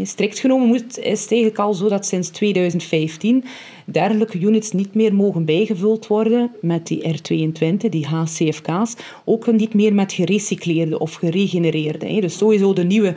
Strikt 0.06 0.40
genomen 0.40 0.68
moet, 0.68 1.00
is 1.00 1.22
het 1.22 1.32
eigenlijk 1.32 1.62
al 1.62 1.74
zo 1.74 1.90
dat 1.90 2.06
sinds 2.06 2.30
2015 2.30 3.44
dergelijke 3.86 4.40
units 4.40 4.72
niet 4.72 4.94
meer 4.94 5.16
mogen 5.16 5.46
bijgevuld 5.46 6.08
worden 6.08 6.52
met 6.62 6.88
die 6.88 7.18
R22, 7.18 7.90
die 7.90 8.08
HCFK's, 8.08 8.96
ook 9.26 9.52
niet 9.52 9.74
meer 9.74 9.94
met 9.94 10.14
gerecycleerde 10.14 11.00
of 11.00 11.14
geregenereerde. 11.14 12.22
Dus 12.22 12.38
sowieso 12.38 12.74
de 12.74 12.84
nieuwe 12.84 13.16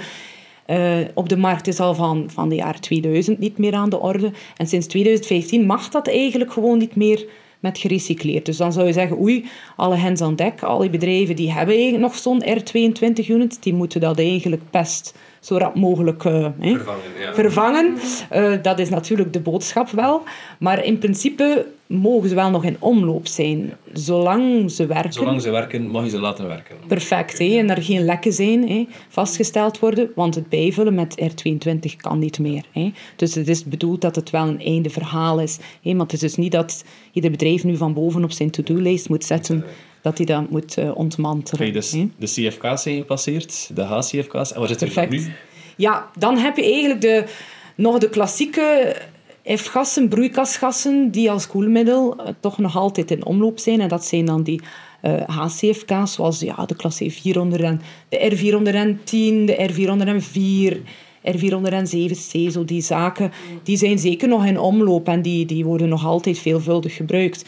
eh, 0.71 0.99
op 1.15 1.29
de 1.29 1.37
markt 1.37 1.67
is 1.67 1.81
al 1.81 1.95
van, 1.95 2.25
van 2.31 2.49
de 2.49 2.55
jaar 2.55 2.81
2000 2.81 3.39
niet 3.39 3.59
meer 3.59 3.75
aan 3.75 3.91
de 3.91 4.01
orde. 4.01 4.33
En 4.57 4.67
sinds 4.67 4.87
2015 4.87 5.67
mag 5.67 5.89
dat 5.89 6.09
eigenlijk 6.09 6.53
gewoon 6.53 6.79
niet 6.79 6.97
meer 6.97 7.27
met 7.61 7.79
gerecycleerd. 7.79 8.47
Dus 8.47 8.57
dan 8.57 8.73
zou 8.73 8.87
je 8.87 8.93
zeggen, 8.93 9.21
oei, 9.21 9.45
alle 9.77 9.95
hens 9.95 10.21
aan 10.21 10.37
dek, 10.37 10.63
al 10.63 10.79
die 10.79 10.91
bedrijven 10.91 11.37
die 11.37 11.53
hebben 11.53 12.01
nog 12.01 12.15
zo'n 12.15 12.45
R22-unit, 12.45 13.63
die 13.63 13.75
moeten 13.75 14.01
dat 14.01 14.19
eigenlijk 14.19 14.63
best 14.71 15.15
zo 15.41 15.57
rap 15.57 15.75
mogelijk 15.75 16.25
eh, 16.25 16.47
Vervangen, 16.61 17.03
ja. 17.21 17.35
vervangen. 17.35 17.95
Eh, 18.31 18.53
dat 18.63 18.79
is 18.79 18.89
natuurlijk 18.89 19.33
de 19.33 19.41
boodschap 19.41 19.91
wel. 19.91 20.23
Maar 20.59 20.85
in 20.85 20.99
principe 20.99 21.67
mogen 21.87 22.29
ze 22.29 22.35
wel 22.35 22.51
nog 22.51 22.65
in 22.65 22.77
omloop 22.79 23.27
zijn, 23.27 23.73
zolang 23.93 24.71
ze 24.71 24.87
werken. 24.87 25.13
Zolang 25.13 25.43
ze 25.43 25.51
werken, 25.51 25.87
mag 25.87 26.05
je 26.05 26.11
ze 26.11 26.19
laten 26.19 26.47
werken. 26.49 26.77
Perfect, 26.87 27.39
hè? 27.39 27.59
en 27.59 27.71
er 27.71 27.83
geen 27.83 28.05
lekken 28.05 28.33
zijn, 28.33 28.69
hè? 28.69 28.87
vastgesteld 29.09 29.79
worden, 29.79 30.11
want 30.15 30.35
het 30.35 30.49
bijvullen 30.49 30.95
met 30.95 31.21
R22 31.23 31.97
kan 31.97 32.19
niet 32.19 32.39
meer. 32.39 32.65
Hè? 32.73 32.93
Dus 33.17 33.35
het 33.35 33.49
is 33.49 33.65
bedoeld 33.65 34.01
dat 34.01 34.17
het 34.17 34.31
wel 34.31 34.47
een 34.49 34.61
einde 34.61 34.91
verhaal 34.91 35.41
is. 35.41 35.59
Hè? 35.83 35.93
Maar 35.93 36.05
het 36.05 36.13
is 36.13 36.21
dus 36.21 36.37
niet 36.37 36.53
dat 36.53 36.85
ieder 37.13 37.31
bedrijf 37.31 37.65
nu 37.65 37.77
van 37.77 37.95
boven 37.95 38.25
op 38.25 38.33
zijn 38.33 38.51
to-do-lijst 38.51 39.09
moet 39.09 39.25
zetten 39.25 39.65
dat 40.03 40.17
hij 40.17 40.27
dat 40.27 40.51
moet 40.51 40.79
eh, 40.79 40.97
ontmantelen. 40.97 41.73
Dus 41.73 41.93
hè. 41.93 42.09
de 42.19 42.27
CFK's 42.27 42.83
zijn 42.83 42.97
gepasseerd, 42.97 43.71
de 43.75 43.83
HCFK's. 43.83 44.53
En 44.53 44.59
waar 44.59 44.69
zitten 44.69 44.89
we 44.89 44.95
Perfect. 44.95 45.11
nu? 45.11 45.33
Ja, 45.77 46.11
dan 46.19 46.37
heb 46.37 46.57
je 46.57 46.63
eigenlijk 46.63 47.01
de, 47.01 47.25
nog 47.75 47.99
de 47.99 48.09
klassieke 48.09 48.97
F-gassen, 49.57 50.09
broeikasgassen, 50.09 51.11
die 51.11 51.31
als 51.31 51.47
koelmiddel 51.47 52.17
eh, 52.17 52.33
toch 52.41 52.59
nog 52.59 52.77
altijd 52.77 53.11
in 53.11 53.25
omloop 53.25 53.59
zijn. 53.59 53.81
En 53.81 53.89
dat 53.89 54.05
zijn 54.05 54.25
dan 54.25 54.43
die 54.43 54.61
eh, 55.01 55.13
HCFK's, 55.27 56.13
zoals 56.13 56.41
ja, 56.41 56.67
de 56.67 56.77
klasse 56.77 57.11
400 57.11 57.63
en 57.63 57.81
de 58.09 58.31
R410, 58.31 59.45
de 59.45 59.71
R404, 59.71 60.77
R407C, 61.25 62.53
zo 62.53 62.65
die 62.65 62.81
zaken, 62.81 63.33
die 63.63 63.77
zijn 63.77 63.99
zeker 63.99 64.29
nog 64.29 64.47
in 64.47 64.59
omloop 64.59 65.09
en 65.09 65.23
die, 65.23 65.47
die 65.47 65.65
worden 65.65 65.89
nog 65.89 66.07
altijd 66.07 66.39
veelvuldig 66.39 66.97
gebruikt. 66.97 67.45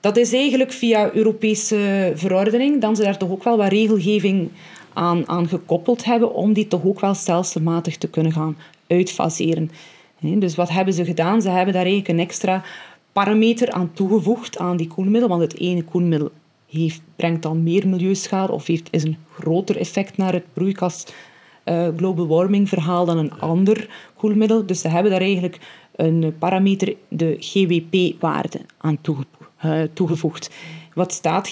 Dat 0.00 0.16
is 0.16 0.32
eigenlijk 0.32 0.72
via 0.72 1.12
Europese 1.12 2.12
verordening, 2.14 2.80
dan 2.80 2.96
ze 2.96 3.02
daar 3.02 3.18
toch 3.18 3.30
ook 3.30 3.44
wel 3.44 3.56
wat 3.56 3.68
regelgeving 3.68 4.50
aan, 4.92 5.28
aan 5.28 5.48
gekoppeld 5.48 6.04
hebben 6.04 6.34
om 6.34 6.52
die 6.52 6.68
toch 6.68 6.84
ook 6.84 7.00
wel 7.00 7.14
stelselmatig 7.14 7.96
te 7.96 8.08
kunnen 8.08 8.32
gaan 8.32 8.56
uitfaseren. 8.86 9.70
Dus 10.20 10.54
wat 10.54 10.68
hebben 10.68 10.94
ze 10.94 11.04
gedaan? 11.04 11.42
Ze 11.42 11.48
hebben 11.48 11.74
daar 11.74 11.84
eigenlijk 11.84 12.08
een 12.08 12.26
extra 12.26 12.62
parameter 13.12 13.70
aan 13.70 13.92
toegevoegd 13.92 14.58
aan 14.58 14.76
die 14.76 14.88
koelmiddel, 14.88 15.28
want 15.28 15.42
het 15.42 15.58
ene 15.58 15.84
koelmiddel 15.84 16.30
heeft, 16.70 17.00
brengt 17.16 17.42
dan 17.42 17.62
meer 17.62 17.88
milieuschade 17.88 18.52
of 18.52 18.66
heeft, 18.66 18.88
is 18.90 19.04
een 19.04 19.16
groter 19.32 19.76
effect 19.76 20.16
naar 20.16 20.32
het 20.32 20.44
broeikas 20.52 21.04
eh, 21.64 21.88
global 21.96 22.26
warming 22.26 22.68
verhaal 22.68 23.04
dan 23.04 23.18
een 23.18 23.40
ander 23.40 23.88
koelmiddel. 24.16 24.66
Dus 24.66 24.80
ze 24.80 24.88
hebben 24.88 25.10
daar 25.10 25.20
eigenlijk 25.20 25.58
een 25.96 26.34
parameter, 26.38 26.94
de 27.08 27.36
GWP-waarde, 27.38 28.60
aan 28.78 28.98
toege- 29.00 29.24
eh, 29.60 29.82
toegevoegd. 29.92 30.50
Wat 30.94 31.12
staat 31.12 31.48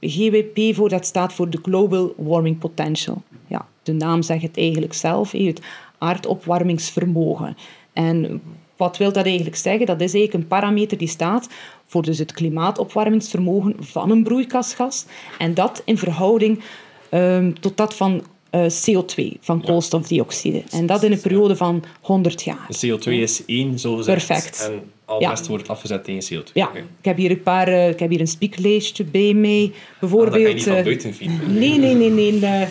GWP 0.00 0.74
voor? 0.74 0.88
Dat 0.88 1.06
staat 1.06 1.32
voor 1.32 1.50
de 1.50 1.58
Global 1.62 2.14
Warming 2.16 2.58
Potential. 2.58 3.22
Ja, 3.46 3.66
de 3.82 3.92
naam 3.92 4.22
zegt 4.22 4.42
het 4.42 4.56
eigenlijk 4.56 4.92
zelf, 4.92 5.32
het 5.32 5.60
aardopwarmingsvermogen. 5.98 7.56
En 7.92 8.42
wat 8.76 8.96
wil 8.96 9.12
dat 9.12 9.26
eigenlijk 9.26 9.56
zeggen? 9.56 9.86
Dat 9.86 10.00
is 10.00 10.14
eigenlijk 10.14 10.44
een 10.44 10.48
parameter 10.48 10.98
die 10.98 11.08
staat 11.08 11.48
voor 11.86 12.02
dus 12.02 12.18
het 12.18 12.32
klimaatopwarmingsvermogen 12.32 13.74
van 13.80 14.10
een 14.10 14.22
broeikasgas. 14.22 15.06
En 15.38 15.54
dat 15.54 15.82
in 15.84 15.98
verhouding 15.98 16.60
ehm, 17.08 17.52
tot 17.52 17.76
dat 17.76 17.94
van 17.94 18.22
eh, 18.52 18.64
CO2, 18.64 19.38
van 19.40 19.62
koolstofdioxide. 19.62 20.62
En 20.70 20.86
dat 20.86 21.02
in 21.02 21.12
een 21.12 21.20
periode 21.20 21.56
van 21.56 21.82
100 22.00 22.42
jaar. 22.42 22.66
De 22.68 22.86
CO2 22.98 23.12
is 23.12 23.42
één, 23.46 23.78
zo 23.78 23.96
gezegd. 23.96 24.26
Perfect. 24.26 24.70
En 24.72 24.82
al 25.04 25.18
de 25.18 25.24
Ja. 25.24 25.30
rest 25.30 25.46
wordt 25.46 25.68
afgezet 25.68 26.04
tegen 26.04 26.22
CO2. 26.38 26.52
Ja, 26.54 26.70
ik 26.74 26.84
heb 27.04 27.16
hier 27.16 27.30
een 27.30 27.42
paar, 27.42 27.68
eh, 27.68 27.88
ik 27.88 27.98
heb 27.98 28.10
hier 28.10 28.20
een 28.20 28.26
speaklijstje 28.26 29.04
bij 29.04 29.34
mij. 29.34 29.62
Ah, 29.64 29.70
dat 29.70 30.00
Bijvoorbeeld. 30.00 30.32
kan 30.32 30.42
je 30.48 30.54
niet 30.54 30.62
van 30.64 30.74
eh, 30.76 30.84
buiten 30.84 31.14
fietsen. 31.14 31.58
Nee, 31.58 31.78
nee, 31.78 31.94
nee, 31.94 32.10
nee. 32.10 32.40
eh, 32.40 32.62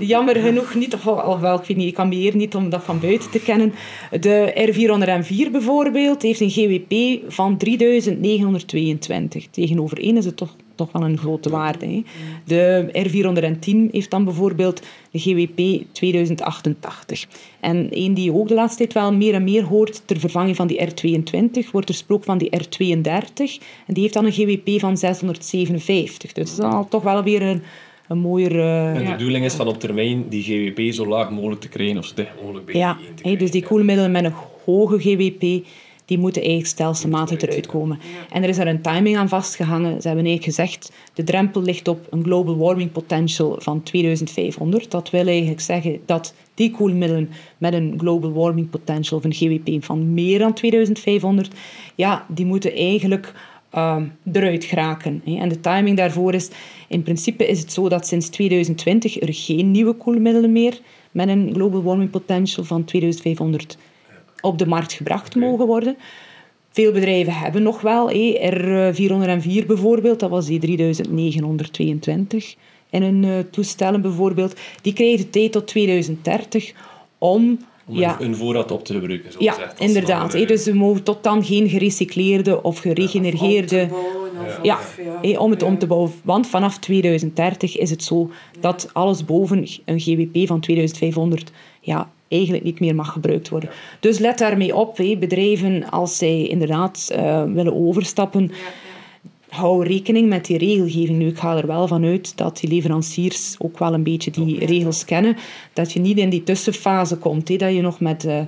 jammer 0.00 0.36
genoeg 0.36 0.74
niet. 0.74 0.94
Of, 0.94 1.06
al 1.06 1.40
wel, 1.40 1.60
ik 1.68 1.76
niet, 1.76 1.86
ik 1.88 1.94
kan 1.94 2.08
me 2.08 2.14
hier 2.14 2.36
niet 2.36 2.54
om 2.54 2.70
dat 2.70 2.82
van 2.84 3.00
buiten 3.00 3.30
te 3.30 3.38
kennen. 3.40 3.72
De 4.20 4.52
R404 4.72 5.50
bijvoorbeeld 5.52 6.22
heeft 6.22 6.40
een 6.40 6.50
GWP 6.50 7.20
van 7.32 7.56
3922. 7.56 9.46
Tegenover 9.50 9.98
1 9.98 10.16
is 10.16 10.24
het 10.24 10.36
toch, 10.36 10.56
toch 10.74 10.92
wel 10.92 11.02
een 11.02 11.18
grote 11.18 11.50
waarde. 11.50 11.86
Hè. 11.86 12.02
De 12.44 12.88
R410 13.08 13.90
heeft 13.90 14.10
dan 14.10 14.24
bijvoorbeeld 14.24 14.82
een 15.12 15.20
GWP 15.20 15.84
2088. 15.92 17.26
En 17.60 17.86
een 17.90 18.14
die 18.14 18.24
je 18.24 18.32
ook 18.34 18.48
de 18.48 18.54
laatste 18.54 18.78
tijd 18.78 18.92
wel 18.92 19.12
meer 19.12 19.34
en 19.34 19.44
meer 19.44 19.64
hoort, 19.64 20.02
ter 20.04 20.20
vervanging 20.20 20.56
van 20.56 20.66
die 20.66 20.80
R22, 20.80 21.70
wordt 21.72 21.88
er 21.88 21.94
gesproken 21.94 22.24
van 22.24 22.38
die 22.38 22.50
R32. 22.50 23.62
En 23.86 23.94
die 23.94 24.02
heeft 24.02 24.14
dan 24.14 24.24
een 24.24 24.32
GWP 24.32 24.80
van 24.80 24.96
657. 24.96 26.32
Dus 26.32 26.54
dat 26.54 26.66
is 26.66 26.70
dan 26.72 26.88
toch 26.88 27.02
wel 27.02 27.22
weer 27.22 27.42
een, 27.42 27.62
een 28.08 28.18
mooier... 28.18 28.60
eh, 28.60 28.94
En 28.96 29.04
de 29.04 29.10
bedoeling 29.10 29.44
is 29.44 29.54
van 29.54 29.66
op 29.68 29.80
termijn 29.80 30.28
die 30.28 30.42
GWP 30.42 30.92
zo 30.92 31.06
laag 31.06 31.30
mogelijk 31.30 31.60
te 31.60 31.68
krijgen, 31.68 31.98
of 31.98 32.04
zo 32.04 32.14
dicht 32.14 32.30
mogelijk 32.42 32.66
bij 32.66 32.74
Ja, 32.74 32.96
die 33.22 33.36
dus 33.36 33.50
die 33.50 33.62
koelmiddelen 33.62 34.10
met 34.10 34.24
een 34.24 34.34
hoge 34.64 34.98
GWP, 34.98 35.66
die 36.12 36.20
moeten 36.20 36.42
eigenlijk 36.42 36.70
stelselmatig 36.70 37.40
eruit 37.40 37.66
komen. 37.66 37.98
En 38.30 38.42
er 38.42 38.48
is 38.48 38.56
daar 38.56 38.66
een 38.66 38.80
timing 38.80 39.16
aan 39.16 39.28
vastgehangen. 39.28 40.00
Ze 40.00 40.08
hebben 40.08 40.26
eigenlijk 40.26 40.56
gezegd, 40.56 40.92
de 41.14 41.24
drempel 41.24 41.62
ligt 41.62 41.88
op 41.88 42.06
een 42.10 42.24
global 42.24 42.56
warming 42.56 42.92
potential 42.92 43.56
van 43.58 43.82
2500. 43.82 44.90
Dat 44.90 45.10
wil 45.10 45.26
eigenlijk 45.26 45.60
zeggen 45.60 46.00
dat 46.06 46.34
die 46.54 46.70
koelmiddelen 46.70 47.30
met 47.58 47.72
een 47.72 47.94
global 47.96 48.32
warming 48.32 48.70
potential 48.70 49.18
of 49.18 49.24
een 49.24 49.34
GWP 49.34 49.84
van 49.84 50.14
meer 50.14 50.38
dan 50.38 50.52
2500, 50.52 51.54
ja, 51.94 52.26
die 52.28 52.46
moeten 52.46 52.72
eigenlijk 52.72 53.32
ehm, 53.70 54.04
eruit 54.32 54.64
geraken. 54.64 55.22
En 55.24 55.48
de 55.48 55.60
timing 55.60 55.96
daarvoor 55.96 56.34
is, 56.34 56.50
in 56.88 57.02
principe 57.02 57.46
is 57.46 57.60
het 57.60 57.72
zo 57.72 57.88
dat 57.88 58.06
sinds 58.06 58.28
2020 58.28 59.20
er 59.20 59.34
geen 59.34 59.70
nieuwe 59.70 59.92
koelmiddelen 59.92 60.52
meer 60.52 60.80
met 61.10 61.28
een 61.28 61.50
global 61.54 61.82
warming 61.82 62.10
potential 62.10 62.64
van 62.64 62.84
2500 62.84 63.76
op 64.42 64.58
de 64.58 64.66
markt 64.66 64.92
gebracht 64.92 65.34
mogen 65.34 65.66
worden. 65.66 65.96
Veel 66.70 66.92
bedrijven 66.92 67.32
hebben 67.32 67.62
nog 67.62 67.80
wel, 67.80 68.08
hé, 68.08 68.52
R404 68.52 69.66
bijvoorbeeld, 69.66 70.20
dat 70.20 70.30
was 70.30 70.46
die 70.46 70.58
3922 70.58 72.54
in 72.90 73.02
hun 73.02 73.24
eh, 73.24 73.38
toestellen 73.50 74.02
bijvoorbeeld, 74.02 74.60
die 74.82 74.92
krijgen 74.92 75.16
de 75.18 75.30
tijd 75.30 75.52
tot 75.52 75.66
2030 75.66 76.72
om... 77.18 77.58
Om 77.86 77.96
ja, 77.96 78.16
een, 78.20 78.26
een 78.26 78.36
voorraad 78.36 78.70
op 78.70 78.84
te 78.84 78.92
gebruiken, 78.92 79.32
zo 79.32 79.38
ja, 79.42 79.52
gezegd. 79.52 79.80
inderdaad. 79.80 80.32
Dus 80.32 80.62
ze 80.62 80.74
mogen 80.74 81.02
tot 81.02 81.22
dan 81.22 81.44
geen 81.44 81.68
gerecycleerde 81.68 82.62
of 82.62 82.78
geregenereerde... 82.78 83.88
Ja, 84.62 84.78
om 85.38 85.50
het 85.50 85.62
om 85.62 85.78
te 85.78 85.86
bouwen. 85.86 86.12
Want 86.22 86.46
vanaf 86.46 86.78
2030 86.78 87.76
is 87.76 87.90
het 87.90 88.02
zo 88.02 88.30
dat 88.60 88.88
alles 88.92 89.24
boven 89.24 89.66
een 89.84 90.00
GWP 90.00 90.46
van 90.46 90.60
2500 90.60 91.50
ja, 91.80 92.10
eigenlijk 92.32 92.64
niet 92.64 92.80
meer 92.80 92.94
mag 92.94 93.12
gebruikt 93.12 93.48
worden. 93.48 93.70
Dus 94.00 94.18
let 94.18 94.38
daarmee 94.38 94.76
op, 94.76 94.96
hé, 94.96 95.16
bedrijven, 95.16 95.90
als 95.90 96.16
zij 96.16 96.46
inderdaad 96.46 97.08
eh, 97.12 97.42
willen 97.44 97.74
overstappen, 97.74 98.50
hou 99.48 99.86
rekening 99.86 100.28
met 100.28 100.44
die 100.44 100.58
regelgeving. 100.58 101.18
Nu, 101.18 101.26
ik 101.26 101.38
ga 101.38 101.56
er 101.56 101.66
wel 101.66 101.86
van 101.86 102.04
uit 102.04 102.36
dat 102.36 102.58
die 102.60 102.70
leveranciers 102.70 103.54
ook 103.58 103.78
wel 103.78 103.94
een 103.94 104.02
beetje 104.02 104.30
die 104.30 104.66
regels 104.66 105.04
kennen. 105.04 105.36
Dat 105.72 105.92
je 105.92 106.00
niet 106.00 106.18
in 106.18 106.30
die 106.30 106.42
tussenfase 106.42 107.16
komt. 107.16 107.58
Dat 107.58 107.74
je 107.74 107.80
nog 107.80 108.00
met, 108.00 108.24
eh, 108.24 108.40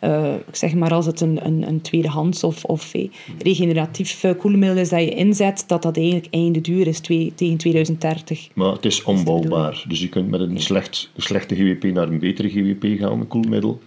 eh, 0.00 0.34
ik 0.34 0.56
zeg 0.56 0.74
maar 0.74 0.92
als 0.92 1.06
het 1.06 1.20
een, 1.20 1.46
een, 1.46 1.68
een 1.68 1.80
tweedehands 1.80 2.44
of, 2.44 2.64
of 2.64 2.94
eh, 2.94 3.08
regeneratief 3.38 4.24
eh, 4.24 4.30
koelmiddel 4.38 4.78
is 4.78 4.88
dat 4.88 5.00
je 5.00 5.14
inzet, 5.14 5.64
dat 5.66 5.82
dat 5.82 5.96
eigenlijk 5.96 6.26
einde 6.30 6.60
duur 6.60 6.86
is 6.86 7.00
twee, 7.00 7.32
tegen 7.34 7.56
2030. 7.56 8.48
Maar 8.54 8.72
het 8.72 8.84
is 8.84 9.02
onbouwbaar. 9.02 9.84
Dus 9.88 10.00
je 10.00 10.08
kunt 10.08 10.30
met 10.30 10.40
een 10.40 10.60
slecht, 10.60 11.10
slechte 11.16 11.54
GWP 11.54 11.84
naar 11.84 12.08
een 12.08 12.18
betere 12.18 12.48
GWP 12.48 12.98
gaan, 13.00 13.20
een 13.20 13.26
koelmiddel, 13.26 13.80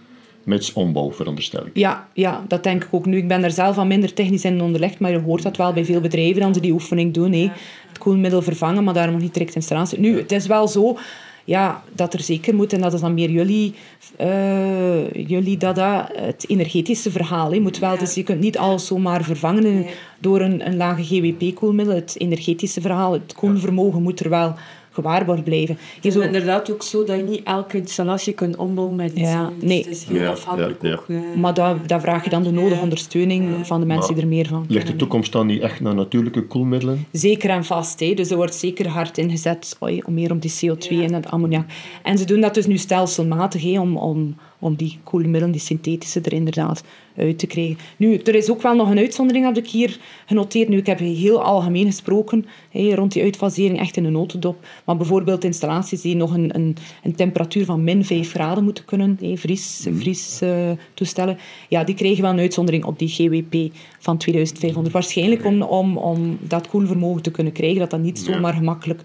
met 0.44 0.72
ombouw, 0.74 1.12
veronderstel 1.12 1.66
ik. 1.66 1.76
Ja, 1.76 2.08
ja, 2.12 2.44
dat 2.48 2.62
denk 2.62 2.84
ik 2.84 2.88
ook 2.94 3.06
nu. 3.06 3.16
Ik 3.16 3.28
ben 3.28 3.44
er 3.44 3.50
zelf 3.50 3.78
al 3.78 3.86
minder 3.86 4.14
technisch 4.14 4.44
in 4.44 4.62
onderlegd, 4.62 4.98
maar 4.98 5.10
je 5.10 5.20
hoort 5.20 5.42
dat 5.42 5.56
wel 5.56 5.72
bij 5.72 5.84
veel 5.84 6.00
bedrijven 6.00 6.40
dat 6.40 6.54
ze 6.54 6.60
die 6.60 6.72
oefening 6.72 7.14
doen. 7.14 7.32
Hè. 7.32 7.50
Het 7.88 7.98
koelmiddel 7.98 8.42
vervangen, 8.42 8.84
maar 8.84 8.94
daar 8.94 9.10
nog 9.10 9.20
niet 9.20 9.34
direct 9.34 9.54
in 9.54 9.62
staan. 9.62 9.86
Nu, 9.96 10.18
het 10.18 10.32
is 10.32 10.46
wel 10.46 10.68
zo 10.68 10.96
ja, 11.44 11.82
dat 11.92 12.14
er 12.14 12.20
zeker 12.20 12.54
moet, 12.54 12.72
en 12.72 12.80
dat 12.80 12.92
is 12.92 13.00
dan 13.00 13.14
meer 13.14 13.30
jullie, 13.30 13.74
eh, 14.16 15.12
jullie 15.12 15.56
dada, 15.56 16.10
het 16.12 16.48
energetische 16.48 17.10
verhaal. 17.10 17.52
Hè, 17.52 17.60
moet 17.60 17.78
wel, 17.78 17.98
dus 17.98 18.14
je 18.14 18.22
kunt 18.22 18.40
niet 18.40 18.58
alles 18.58 18.86
zomaar 18.86 19.24
vervangen 19.24 19.86
door 20.18 20.40
een, 20.40 20.66
een 20.66 20.76
lage 20.76 21.04
GWP-koelmiddel. 21.04 21.94
Het 21.94 22.14
energetische 22.18 22.80
verhaal, 22.80 23.12
het 23.12 23.34
koelvermogen 23.34 24.02
moet 24.02 24.20
er 24.20 24.30
wel 24.30 24.54
gewaarborgd 24.94 25.44
blijven. 25.44 25.78
Het 26.02 26.12
zo, 26.12 26.20
is 26.20 26.26
inderdaad 26.26 26.70
ook 26.72 26.82
zo 26.82 27.04
dat 27.04 27.16
je 27.16 27.22
niet 27.22 27.40
elke 27.44 27.76
installatie 27.76 28.32
kunt 28.32 28.56
ombouwen 28.56 28.96
met 28.96 29.10
iets. 29.12 29.20
Ja, 29.30 29.44
anders. 29.44 29.62
nee. 29.64 29.78
Het 29.78 29.86
is 29.90 30.04
heel 30.04 30.20
Ja, 30.20 30.28
afhankelijk 30.30 30.82
ja, 30.82 30.88
ja. 30.88 30.94
ook. 30.94 31.04
eh. 31.08 31.16
maar 31.40 31.54
daar, 31.54 31.86
daar 31.86 32.00
vraag 32.00 32.24
je 32.24 32.30
dan 32.30 32.42
de 32.42 32.50
nodige 32.50 32.74
Ja. 32.74 32.82
ondersteuning 32.82 33.66
van 33.66 33.80
de 33.80 33.86
mensen 33.86 34.06
Maar 34.06 34.14
die 34.14 34.22
er 34.22 34.36
meer 34.36 34.46
van 34.46 34.64
Ligt 34.68 34.86
de 34.86 34.96
toekomst 34.96 35.32
dan 35.32 35.46
niet 35.46 35.60
echt 35.62 35.80
naar 35.80 35.94
natuurlijke 35.94 36.46
koelmiddelen? 36.46 37.06
Zeker 37.12 37.50
en 37.50 37.64
vast. 37.64 38.00
Hè. 38.00 38.14
Dus 38.14 38.30
er 38.30 38.36
wordt 38.36 38.54
zeker 38.54 38.88
hard 38.88 39.18
ingezet 39.18 39.76
oei, 39.82 40.02
om 40.06 40.14
meer 40.14 40.30
om 40.30 40.38
die 40.38 40.52
CO2 40.52 40.88
en 40.88 41.12
het 41.14 41.30
ammoniak. 41.30 41.66
En 42.02 42.18
ze 42.18 42.24
doen 42.24 42.40
dat 42.40 42.54
dus 42.54 42.66
nu 42.66 42.76
stelselmatig 42.78 43.62
hè, 43.62 43.80
om, 43.80 43.96
om, 43.96 44.36
om 44.64 44.74
die 44.74 44.98
koelmiddelen, 45.02 45.50
die 45.50 45.60
synthetische, 45.60 46.20
er 46.20 46.32
inderdaad 46.32 46.84
uit 47.16 47.38
te 47.38 47.46
krijgen. 47.46 47.78
Nu, 47.96 48.16
er 48.16 48.34
is 48.34 48.50
ook 48.50 48.62
wel 48.62 48.74
nog 48.74 48.90
een 48.90 48.98
uitzondering, 48.98 49.44
heb 49.44 49.56
ik 49.56 49.70
hier 49.70 49.98
genoteerd. 50.26 50.68
Nu, 50.68 50.76
ik 50.76 50.86
heb 50.86 50.98
heel 50.98 51.42
algemeen 51.42 51.86
gesproken 51.86 52.46
rond 52.72 53.12
die 53.12 53.22
uitfasering, 53.22 53.78
echt 53.78 53.96
in 53.96 54.04
een 54.04 54.12
notendop. 54.12 54.66
Maar 54.84 54.96
bijvoorbeeld 54.96 55.44
installaties 55.44 56.00
die 56.00 56.16
nog 56.16 56.34
een, 56.34 56.54
een, 56.54 56.76
een 57.02 57.14
temperatuur 57.14 57.64
van 57.64 57.84
min 57.84 58.04
5 58.04 58.30
graden 58.30 58.64
moeten 58.64 58.84
kunnen, 58.84 59.18
hè, 59.20 59.36
vries, 59.36 59.86
vries 59.92 60.40
eh, 60.40 60.70
toestellen, 60.94 61.38
ja, 61.68 61.84
die 61.84 61.94
krijgen 61.94 62.22
wel 62.22 62.32
een 62.32 62.38
uitzondering 62.38 62.84
op 62.84 62.98
die 62.98 63.08
GWP 63.08 63.74
van 64.04 64.16
2500. 64.16 64.94
Waarschijnlijk 64.94 65.44
om, 65.44 65.62
om, 65.62 65.96
om 65.96 66.38
dat 66.40 66.68
koelvermogen 66.68 67.22
te 67.22 67.30
kunnen 67.30 67.52
krijgen, 67.52 67.78
dat 67.78 67.90
dat 67.90 68.00
niet 68.00 68.18
zomaar 68.18 68.54
gemakkelijk 68.54 69.02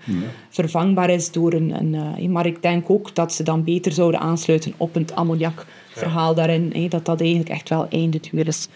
vervangbaar 0.50 1.10
is 1.10 1.32
door 1.32 1.54
een... 1.54 1.80
een 1.80 2.18
eh, 2.18 2.28
maar 2.28 2.46
ik 2.46 2.62
denk 2.62 2.90
ook 2.90 3.16
dat 3.16 3.34
ze 3.34 3.44
dan 3.44 3.64
beter 3.64 3.92
zouden 3.92 4.20
aansluiten 4.20 4.74
op 4.78 4.94
het 4.94 5.16
ammoniakverhaal 5.16 6.36
daarin. 6.36 6.88
dat 6.90 7.06
dat 7.06 7.20
eigenlijk 7.20 7.50
echt 7.50 7.70
wel 7.70 7.88
eindeduur 7.90 8.48
is. 8.48 8.68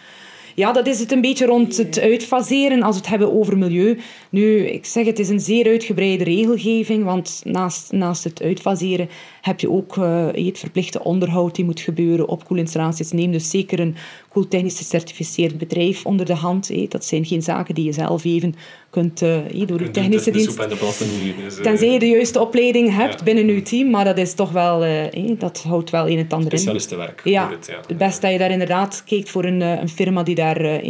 Ja, 0.55 0.71
dat 0.71 0.88
is 0.88 0.99
het 0.99 1.12
een 1.12 1.21
beetje 1.21 1.45
rond 1.45 1.77
het 1.77 1.99
uitfaseren 1.99 2.83
als 2.83 2.95
we 2.95 3.01
het 3.01 3.09
hebben 3.09 3.33
over 3.33 3.57
milieu. 3.57 3.99
Nu, 4.29 4.67
ik 4.67 4.86
zeg 4.86 5.05
het 5.05 5.19
is 5.19 5.29
een 5.29 5.39
zeer 5.39 5.67
uitgebreide 5.67 6.23
regelgeving, 6.23 7.03
want 7.03 7.41
naast, 7.43 7.91
naast 7.91 8.23
het 8.23 8.41
uitfaseren 8.41 9.09
heb 9.43 9.60
je 9.60 9.69
ook 9.69 9.97
eh, 9.97 10.25
het 10.45 10.60
verplichte 10.60 11.03
onderhoud 11.03 11.56
die 11.56 11.65
moet 11.65 11.79
gebeuren 11.79 12.27
op 12.27 12.45
koelinstallaties. 12.45 13.12
Neem 13.12 13.32
dus 13.32 13.49
zeker 13.49 13.79
een 13.79 13.95
koeltechnisch 14.29 14.77
gecertificeerd 14.77 15.58
bedrijf 15.58 16.06
onder 16.06 16.25
de 16.25 16.34
hand. 16.34 16.91
Dat 16.91 17.06
zijn 17.06 17.25
geen 17.25 17.41
zaken 17.41 17.75
die 17.75 17.86
je 17.86 17.91
zelf 17.91 18.25
even 18.25 18.56
kunt 18.89 19.19
hè, 19.19 19.65
door 19.65 19.82
je 19.82 19.91
technische 19.91 20.32
de 20.32 20.38
dienst... 20.38 20.58
de 20.58 20.67
doen. 20.99 21.45
Dus, 21.45 21.58
eh, 21.58 21.63
Tenzij 21.63 21.91
je 21.91 21.99
de 21.99 22.08
juiste 22.08 22.39
opleiding 22.39 22.95
hebt 22.95 23.19
Ja. 23.19 23.23
binnen 23.23 23.47
je 23.47 23.62
team, 23.62 23.89
maar 23.89 24.06
dat 24.06 24.17
is 24.17 24.34
toch 24.34 24.51
wel... 24.51 25.10
dat 25.38 25.63
houdt 25.67 25.89
wel 25.89 26.06
een 26.08 26.17
en 26.17 26.23
het 26.23 26.34
ander 26.34 26.51
in. 26.51 26.58
Specialistenwerk. 26.58 27.21
Ja, 27.23 27.49
het, 27.49 27.67
ja. 27.67 27.79
het 27.88 27.97
beste 27.97 28.21
dat 28.21 28.32
je 28.32 28.38
daar 28.38 28.51
inderdaad 28.51 29.03
kijkt 29.06 29.29
voor 29.29 29.45
een, 29.45 29.62
een 29.62 29.89
firma 29.89 30.23
die 30.23 30.36
daar 30.36 30.82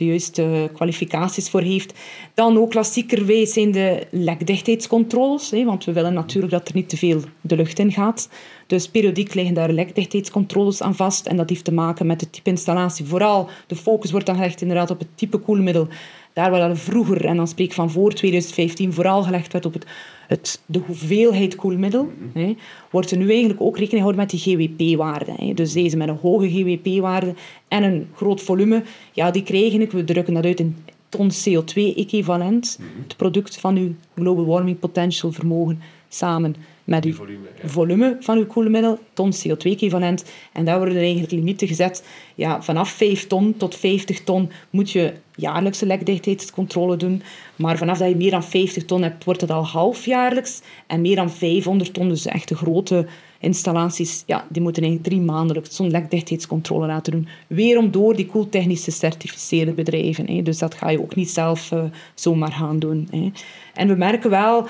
de 0.00 0.06
juiste 0.06 0.70
kwalificaties 0.74 1.50
voor 1.50 1.60
heeft. 1.60 1.94
Dan 2.34 2.58
ook 2.58 2.70
klassiekerwijs 2.70 3.52
zijn 3.52 3.70
de 3.70 4.06
lekdichtheidscontroles, 4.10 5.50
hè, 5.50 5.64
want 5.64 5.84
we 5.84 5.92
willen 5.92 6.14
natuurlijk 6.14 6.52
dat 6.52 6.68
er 6.68 6.74
niet 6.74 6.88
te 6.88 6.96
veel 6.96 7.20
de 7.40 7.56
lucht 7.56 7.78
in 7.78 7.92
gaat. 7.92 8.28
Dus 8.66 8.88
periodiek 8.88 9.34
liggen 9.34 9.54
daar 9.54 9.70
lekdichtheidscontroles 9.70 10.82
aan 10.82 10.94
vast 10.94 11.26
en 11.26 11.36
dat 11.36 11.48
heeft 11.48 11.64
te 11.64 11.72
maken 11.72 12.06
met 12.06 12.20
het 12.20 12.32
type 12.32 12.50
installatie. 12.50 13.04
Vooral 13.04 13.48
de 13.66 13.76
focus 13.76 14.10
wordt 14.10 14.26
dan 14.26 14.34
gelegd 14.36 14.60
inderdaad 14.60 14.90
op 14.90 14.98
het 14.98 15.08
type 15.14 15.38
koelmiddel. 15.38 15.88
Daar 16.32 16.50
waar 16.50 16.76
vroeger, 16.76 17.24
en 17.24 17.36
dan 17.36 17.48
spreek 17.48 17.66
ik 17.66 17.72
van 17.72 17.90
voor 17.90 18.12
2015, 18.12 18.92
vooral 18.92 19.22
gelegd 19.22 19.52
werd 19.52 19.66
op 19.66 19.72
het, 19.72 19.86
het, 20.26 20.62
de 20.66 20.78
hoeveelheid 20.86 21.54
koelmiddel, 21.54 22.10
hè, 22.32 22.56
wordt 22.90 23.10
er 23.10 23.16
nu 23.16 23.28
eigenlijk 23.28 23.60
ook 23.60 23.78
rekening 23.78 24.06
gehouden 24.06 24.20
met 24.20 24.30
die 24.30 24.40
GWP-waarde. 24.40 25.32
hè. 25.36 25.54
Dus 25.54 25.72
deze 25.72 25.96
met 25.96 26.08
een 26.08 26.18
hoge 26.22 26.50
GWP-waarde 26.50 27.34
en 27.68 27.82
een 27.82 28.08
groot 28.14 28.42
volume, 28.42 28.82
ja, 29.12 29.30
die 29.30 29.42
krijgen, 29.42 29.80
ik, 29.80 29.92
we 29.92 30.04
drukken 30.04 30.34
dat 30.34 30.44
uit 30.44 30.60
in 30.60 30.76
ton 31.08 31.30
CO2-equivalent, 31.30 32.78
het 33.02 33.16
product 33.16 33.56
van 33.56 33.76
uw 33.76 33.94
global 34.14 34.46
warming 34.46 34.78
potential 34.78 35.32
vermogen, 35.32 35.80
samen 36.08 36.54
met 36.90 37.04
uw 37.04 37.14
volume, 37.14 37.48
ja. 37.62 37.68
volume 37.68 38.16
van 38.20 38.38
uw 38.38 38.46
koelmiddel, 38.46 38.98
ton 39.12 39.32
CO2-equivalent. 39.32 40.24
En 40.52 40.64
daar 40.64 40.78
worden 40.78 40.96
eigenlijk 40.96 41.32
limieten 41.32 41.68
gezet. 41.68 42.04
Ja, 42.34 42.62
vanaf 42.62 42.90
5 42.90 43.26
ton 43.26 43.54
tot 43.56 43.74
50 43.74 44.24
ton 44.24 44.50
moet 44.70 44.90
je 44.90 45.12
jaarlijkse 45.34 45.86
lekdichtheidscontrole 45.86 46.96
doen. 46.96 47.22
Maar 47.56 47.78
vanaf 47.78 47.98
dat 47.98 48.08
je 48.08 48.16
meer 48.16 48.30
dan 48.30 48.44
50 48.44 48.84
ton 48.84 49.02
hebt, 49.02 49.24
wordt 49.24 49.40
het 49.40 49.50
al 49.50 49.66
halfjaarlijks. 49.66 50.60
En 50.86 51.00
meer 51.00 51.16
dan 51.16 51.30
500 51.30 51.94
ton, 51.94 52.08
dus 52.08 52.26
echt 52.26 52.48
de 52.48 52.56
grote 52.56 53.06
installaties, 53.38 54.22
ja, 54.26 54.46
die 54.48 54.62
moeten 54.62 54.82
eigenlijk 54.82 55.12
drie 55.12 55.24
maandelijks 55.26 55.76
zo'n 55.76 55.90
lekdichtheidscontrole 55.90 56.86
laten 56.86 57.12
doen. 57.12 57.28
Weerom 57.46 57.90
door 57.90 58.16
die 58.16 58.26
koeltechnisch 58.26 58.84
gecertificeerde 58.84 59.72
bedrijven. 59.72 60.30
Hè. 60.30 60.42
Dus 60.42 60.58
dat 60.58 60.74
ga 60.74 60.90
je 60.90 61.00
ook 61.00 61.14
niet 61.14 61.30
zelf 61.30 61.72
eh, 61.72 61.84
zomaar 62.14 62.52
gaan 62.52 62.78
doen. 62.78 63.08
Hè. 63.10 63.30
En 63.74 63.88
we 63.88 63.94
merken 63.94 64.30
wel... 64.30 64.66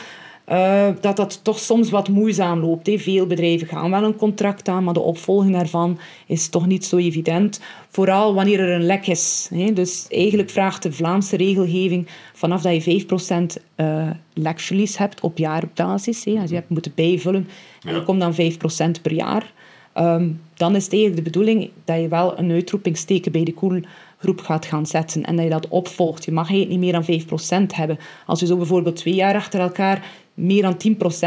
eh, 0.51 0.89
dat 1.01 1.17
dat 1.17 1.41
toch 1.45 1.59
soms 1.59 1.91
wat 1.91 2.09
moeizaam 2.09 2.61
loopt. 2.61 2.87
Hè. 2.87 2.99
Veel 2.99 3.27
bedrijven 3.27 3.67
gaan 3.67 3.91
wel 3.91 4.03
een 4.03 4.17
contract 4.17 4.69
aan, 4.69 4.85
maar 4.85 4.95
de 4.95 5.01
opvolging 5.01 5.53
daarvan 5.53 5.99
is 6.27 6.49
toch 6.49 6.67
niet 6.67 6.85
zo 6.85 6.97
evident. 6.97 7.61
Vooral 7.89 8.35
wanneer 8.35 8.61
er 8.61 8.75
een 8.75 8.87
lek 8.87 9.07
is. 9.07 9.49
Hè. 9.55 9.73
Dus 9.73 10.07
eigenlijk 10.09 10.51
vraagt 10.51 10.83
de 10.83 10.93
Vlaamse 10.93 11.37
regelgeving 11.37 12.09
vanaf 12.35 12.63
dat 12.63 12.85
je 12.85 13.07
5% 13.07 13.63
eh 13.75 14.11
lekverlies 14.35 14.99
hebt 14.99 15.21
op 15.21 15.39
jaarbasis. 15.39 16.25
Hè. 16.25 16.41
Als 16.41 16.51
je 16.51 16.57
hebt 16.57 16.71
moeten 16.71 16.93
bijvullen, 16.95 17.49
en 17.83 17.95
je 17.95 18.03
komt 18.03 18.21
dan 18.21 18.35
5% 18.35 19.03
per 19.03 19.13
jaar. 19.13 19.53
Ehm, 19.93 20.29
dan 20.55 20.77
is 20.77 20.85
het 20.85 20.93
eigenlijk 20.93 21.25
de 21.25 21.31
bedoeling 21.31 21.71
dat 21.85 22.01
je 22.01 22.09
wel 22.09 22.39
een 22.39 22.51
uitroepingsteken 22.51 23.33
bij 23.33 23.45
de 23.45 23.55
koelgroep 23.55 24.41
gaat 24.41 24.67
gaan 24.67 24.87
zetten 24.87 25.25
en 25.25 25.37
dat 25.37 25.45
je 25.45 25.51
dat 25.51 25.69
opvolgt. 25.69 26.25
Je 26.25 26.33
mag 26.33 26.49
eigenlijk 26.49 26.81
niet 26.81 26.93
meer 26.93 27.03
dan 27.03 27.05
5% 27.05 27.75
hebben. 27.75 27.99
Als 28.27 28.41
je 28.41 28.47
zo 28.47 28.57
bijvoorbeeld 28.57 28.97
twee 28.97 29.15
jaar 29.15 29.35
achter 29.35 29.61
elkaar 29.61 30.05
meer 30.41 30.63
dan 30.63 30.77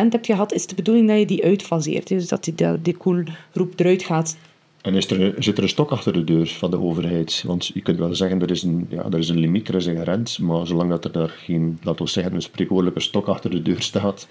10% 0.06 0.10
hebt 0.10 0.26
gehad, 0.26 0.54
is 0.54 0.67
de 0.67 0.76
bedoeling 0.76 1.08
dat 1.08 1.19
je 1.19 1.26
die 1.26 1.43
uitfaseert. 1.43 2.08
Dus 2.08 2.28
dat 2.28 2.43
die, 2.43 2.82
die, 2.82 2.97
koelgroep 2.97 3.80
eruit 3.80 4.04
gaat. 4.04 4.38
En 4.82 4.93
is 4.93 5.10
er, 5.12 5.34
zit 5.38 5.58
er 5.58 5.63
een 5.63 5.69
stok 5.69 5.91
achter 5.91 6.13
de 6.13 6.23
deur 6.23 6.47
van 6.47 6.71
de 6.71 6.80
overheid? 6.80 7.43
Want 7.45 7.71
je 7.73 7.82
kunt 7.82 7.97
wel 7.97 8.15
zeggen, 8.15 8.41
er 8.41 8.52
is 8.52 8.63
een, 8.63 8.86
ja, 8.89 9.06
er 9.06 9.17
is 9.17 9.30
een 9.30 9.39
limiet, 9.39 9.67
er 9.67 9.76
is 9.76 9.86
een 9.86 10.02
grens, 10.02 10.38
maar 10.38 10.67
zolang 10.67 10.89
dat 10.89 11.06
er 11.06 11.12
daar 11.12 11.30
geen, 11.30 11.80
laten 11.84 12.06
we 12.06 12.12
zeggen, 12.12 12.34
een 12.34 12.41
spreekwoordelijke 12.41 12.99
stok 12.99 13.28
achter 13.28 13.49
de 13.49 13.62
deur 13.62 13.82
staat, 13.82 14.28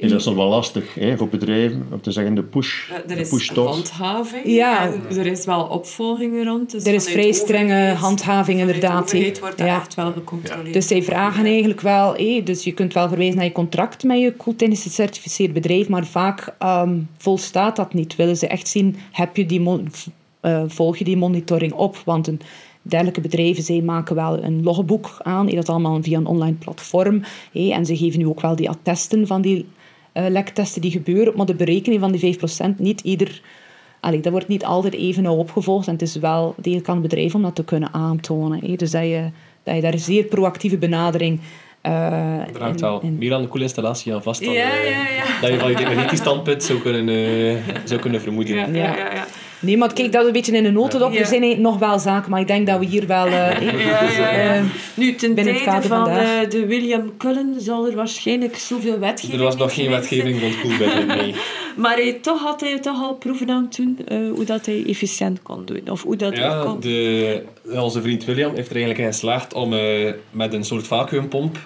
is 0.00 0.10
dat 0.10 0.22
soms 0.22 0.36
wel 0.36 0.48
lastig 0.48 0.94
hè, 0.94 1.16
voor 1.16 1.28
bedrijven 1.28 1.86
om 1.92 2.00
te 2.00 2.12
zeggen 2.12 2.34
de 2.34 2.42
push, 2.42 2.90
Er 2.90 3.14
de 3.14 3.20
is 3.20 3.28
push 3.28 3.48
handhaving. 3.48 4.46
Ja. 4.46 4.92
en 4.92 5.18
er 5.18 5.26
is 5.26 5.44
wel 5.44 5.62
opvolging 5.64 6.44
rond. 6.44 6.70
Dus 6.70 6.84
Er 6.84 6.94
is 6.94 7.08
vrij 7.08 7.32
strenge 7.32 7.94
handhaving 7.94 8.60
inderdaad, 8.60 9.10
De 9.10 9.16
overheid 9.16 9.34
hè. 9.36 9.40
wordt 9.42 9.58
dat 9.58 9.66
Ja. 9.66 9.76
echt 9.80 9.94
wel 9.94 10.12
gecontroleerd. 10.12 10.72
Dus 10.74 10.86
zij 10.86 11.02
vragen 11.02 11.44
eigenlijk 11.44 11.80
wel, 11.80 12.14
hé, 12.14 12.42
dus 12.44 12.64
je 12.64 12.72
kunt 12.72 12.92
wel 12.94 13.08
verwijzen 13.08 13.36
naar 13.36 13.44
je 13.44 13.52
contract 13.52 14.02
met 14.04 14.20
je 14.20 14.32
koeltechnisch 14.32 14.82
gecertificeerd 14.82 15.52
bedrijf, 15.52 15.88
maar 15.88 16.06
vaak 16.06 16.54
ehm, 16.58 16.98
volstaat 17.18 17.76
dat 17.76 17.94
niet. 17.94 18.16
Willen 18.16 18.36
ze 18.36 18.46
echt 18.46 18.68
zien, 18.68 18.96
heb 19.12 19.36
je 19.36 19.46
die 19.46 19.82
eh, 20.40 20.62
volg 20.66 20.96
je 20.96 21.04
die 21.04 21.16
monitoring 21.16 21.72
op? 21.72 22.02
Want 22.04 22.26
een 22.26 22.40
dergelijke 22.82 23.20
bedrijven, 23.20 23.62
zij 23.62 23.80
maken 23.80 24.14
wel 24.14 24.42
een 24.42 24.62
logboek 24.62 25.16
aan, 25.22 25.46
dat 25.46 25.68
allemaal 25.68 26.02
via 26.02 26.18
een 26.18 26.26
online 26.26 26.56
platform. 26.56 27.22
hé, 27.52 27.70
en 27.70 27.86
ze 27.86 27.96
geven 27.96 28.18
nu 28.18 28.26
ook 28.26 28.40
wel 28.40 28.56
die 28.56 28.68
attesten 28.68 29.26
van 29.26 29.40
die 29.40 29.66
lektesten 30.28 30.80
die 30.80 30.90
gebeuren, 30.90 31.32
maar 31.36 31.46
de 31.46 31.54
berekening 31.54 32.00
van 32.00 32.12
die 32.12 32.38
5% 32.38 32.76
niet 32.76 33.00
ieder... 33.00 33.40
Allee, 34.00 34.20
dat 34.20 34.32
wordt 34.32 34.48
niet 34.48 34.64
altijd 34.64 34.94
even 34.94 35.22
nauw 35.22 35.36
opgevolgd 35.36 35.86
en 35.86 35.92
het 35.92 36.02
is 36.02 36.16
wel 36.16 36.54
degelijk 36.56 36.88
aan 36.88 36.94
het 36.94 37.02
bedrijf 37.08 37.34
om 37.34 37.42
dat 37.42 37.54
te 37.54 37.64
kunnen 37.64 37.92
aantonen. 37.92 38.60
hé. 38.66 38.76
Dus 38.76 38.90
dat 38.90 39.02
je, 39.02 39.30
dat 39.62 39.74
je 39.74 39.80
daar 39.80 39.92
een 39.92 39.98
zeer 39.98 40.24
proactieve 40.24 40.76
benadering 40.78 41.40
eh 41.80 41.92
Er 42.54 42.60
hangt 42.62 42.80
wel 42.80 43.00
in- 43.00 43.06
in- 43.08 43.18
meer 43.18 43.34
aan 43.34 43.42
de 43.42 43.48
koelinstallatie 43.48 44.14
aan 44.14 44.22
vast 44.22 44.44
dan 44.44 44.52
Ja, 44.52 44.70
eh, 44.70 44.84
ja, 44.90 44.90
ja. 45.16 45.40
dat 45.40 45.50
je 45.50 45.58
van 45.58 45.70
je 45.70 45.78
energetisch 45.86 46.18
standpunt 46.18 46.62
zou 46.62 46.78
kunnen, 46.78 47.08
eh, 47.08 47.56
zou 47.84 48.00
kunnen 48.00 48.20
vermoeden. 48.20 48.56
Ja, 48.56 48.66
ja, 48.66 48.96
ja. 48.96 49.12
ja. 49.14 49.26
Nee, 49.60 49.76
maar 49.76 49.92
kijk, 49.92 50.12
dat 50.12 50.20
is 50.20 50.26
een 50.26 50.32
beetje 50.32 50.52
in 50.56 50.64
een 50.64 50.72
notendop. 50.72 51.12
Ja. 51.12 51.18
Er 51.20 51.26
zijn 51.26 51.60
nog 51.60 51.78
wel 51.78 51.98
zaken, 51.98 52.30
maar 52.30 52.40
ik 52.40 52.46
denk 52.46 52.66
dat 52.66 52.78
we 52.78 52.84
hier 52.84 53.06
wel... 53.06 53.26
eh, 53.26 53.32
Ja, 53.32 53.72
ja, 53.72 54.10
ja. 54.32 54.54
eh, 54.54 54.62
Nu, 54.94 55.14
ten 55.14 55.34
tijde 55.34 55.58
van 55.64 55.82
vandaag. 55.82 56.42
eh, 56.44 56.50
de 56.50 56.66
William 56.66 57.16
Cullen 57.16 57.54
zal 57.58 57.86
er 57.86 57.94
waarschijnlijk 57.94 58.56
zoveel 58.56 58.98
wetgeving 58.98 59.38
Er 59.38 59.44
was 59.44 59.56
nog 59.56 59.74
geen 59.74 59.90
wetgeving 59.90 60.40
rond 60.40 60.60
koelmiddelen, 60.60 61.06
nee. 61.18 61.34
Maar 61.76 61.94
hij, 61.96 62.12
toch 62.12 62.40
had 62.42 62.60
hij 62.60 62.78
toch 62.78 63.02
al 63.02 63.14
proeven 63.14 63.50
aan 63.50 63.68
eh, 64.06 64.16
hoe 64.34 64.44
dat 64.44 64.66
hij 64.66 64.84
efficiënt 64.86 65.42
kon 65.42 65.64
doen. 65.64 65.82
Of 65.90 66.02
hoe 66.02 66.16
dat 66.16 66.36
Ja, 66.36 66.62
kon. 66.64 66.80
de, 66.80 67.42
onze 67.74 68.02
vriend 68.02 68.24
William 68.24 68.54
heeft 68.54 68.68
er 68.70 68.76
eigenlijk 68.76 69.04
in 69.04 69.12
geslaagd 69.12 69.54
om 69.54 69.72
eh, 69.72 70.12
met 70.30 70.52
een 70.52 70.64
soort 70.64 70.86
vacuümpomp 70.86 71.56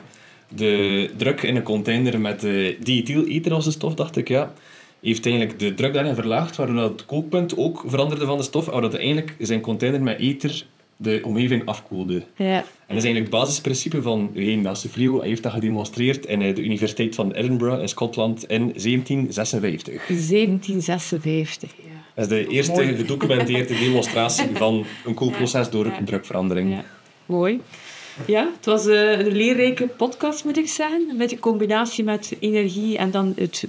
de 0.48 1.10
druk 1.16 1.42
in 1.42 1.56
een 1.56 1.62
container 1.62 2.20
met 2.20 2.44
uh, 2.44 2.74
diethylether 2.80 3.52
als 3.52 3.64
de 3.64 3.70
stof, 3.70 3.94
dacht 3.94 4.16
ik, 4.16 4.28
ja, 4.28 4.52
heeft 5.04 5.26
eigenlijk 5.26 5.58
de 5.58 5.74
druk 5.74 5.92
daarin 5.92 6.14
verlaagd, 6.14 6.56
waardoor 6.56 6.76
dat 6.76 6.90
het 6.90 7.06
kookpunt 7.06 7.56
ook 7.56 7.84
veranderde 7.86 8.26
van 8.26 8.36
de 8.36 8.42
stof, 8.42 8.64
waardoor 8.64 8.90
dat 8.90 9.00
eigenlijk 9.00 9.34
zijn 9.38 9.60
container 9.60 10.02
met 10.02 10.18
ether 10.18 10.66
de 10.96 11.20
omgeving 11.24 11.66
afkoelde. 11.66 12.22
Ja. 12.36 12.56
En 12.56 12.64
dat 12.86 12.96
is 12.96 13.04
eigenlijk 13.04 13.32
het 13.32 13.40
basisprincipe 13.40 14.02
van 14.02 14.30
de 14.34 14.40
Nederlandse 14.40 14.88
frigo. 14.88 15.18
Hij 15.18 15.28
heeft 15.28 15.42
dat 15.42 15.52
gedemonstreerd 15.52 16.26
in 16.26 16.42
eh, 16.42 16.54
de 16.54 16.62
Universiteit 16.62 17.14
van 17.14 17.32
Edinburgh 17.32 17.80
in 17.80 17.88
Schotland 17.88 18.44
in 18.44 18.58
1756. 18.58 20.06
1756, 20.06 21.70
ja. 21.76 21.82
Dat 22.14 22.30
is 22.30 22.46
de 22.46 22.52
eerste 22.52 22.94
gedocumenteerde 22.96 23.78
demonstratie 23.78 24.48
van 24.64 24.84
een 25.04 25.14
koelproces 25.14 25.70
door 25.70 25.92
drukverandering. 26.04 26.70
Ja, 26.70 26.84
mooi. 27.26 27.60
Ja, 28.26 28.50
het 28.56 28.64
was 28.64 28.86
eh, 28.86 29.18
een 29.18 29.32
leerrijke 29.32 29.86
podcast, 29.86 30.44
moet 30.44 30.58
ik 30.58 30.68
zeggen. 30.68 31.16
Met 31.16 31.32
een 31.32 31.38
combinatie 31.38 32.04
met 32.04 32.36
energie 32.40 32.98
en 32.98 33.10
dan 33.10 33.32
het 33.36 33.64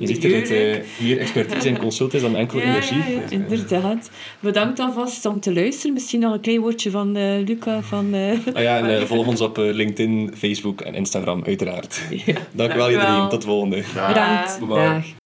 Je 0.00 0.06
ziet 0.06 0.22
dat 0.22 0.30
het 0.32 0.48
milieuwerk. 0.50 0.84
eh, 0.98 1.04
meer 1.06 1.18
expertise 1.18 1.68
en 1.68 1.78
consult 1.78 2.14
is 2.14 2.20
dan 2.20 2.36
enkel 2.36 2.58
Ja, 2.58 2.64
energie. 2.64 2.98
ja, 2.98 3.04
ja, 3.08 3.20
inderdaad. 3.30 4.10
Bedankt 4.40 4.78
alvast 4.78 5.26
om 5.26 5.40
te 5.40 5.52
luisteren. 5.54 5.92
Misschien 5.92 6.20
nog 6.20 6.32
een 6.32 6.40
klein 6.40 6.60
woordje 6.60 6.90
van 6.90 7.16
eh, 7.16 7.24
Luca. 7.46 7.82
Van, 7.82 8.14
eh, 8.14 8.32
Ah 8.54 8.62
ja, 8.62 8.88
en 8.88 9.06
volg 9.06 9.26
ons 9.26 9.40
op 9.40 9.56
LinkedIn, 9.56 10.32
Facebook 10.36 10.80
en 10.80 10.94
Instagram, 10.94 11.42
uiteraard. 11.46 12.00
Dank 12.08 12.22
u 12.26 12.32
wel 12.34 12.36
Dank 12.52 12.72
u 12.72 12.76
wel. 12.76 12.90
iedereen. 12.90 13.28
Tot 13.28 13.40
de 13.40 13.46
volgende. 13.46 13.82
Bedankt. 14.08 14.58
Bye. 14.58 14.68
Dag. 14.74 15.18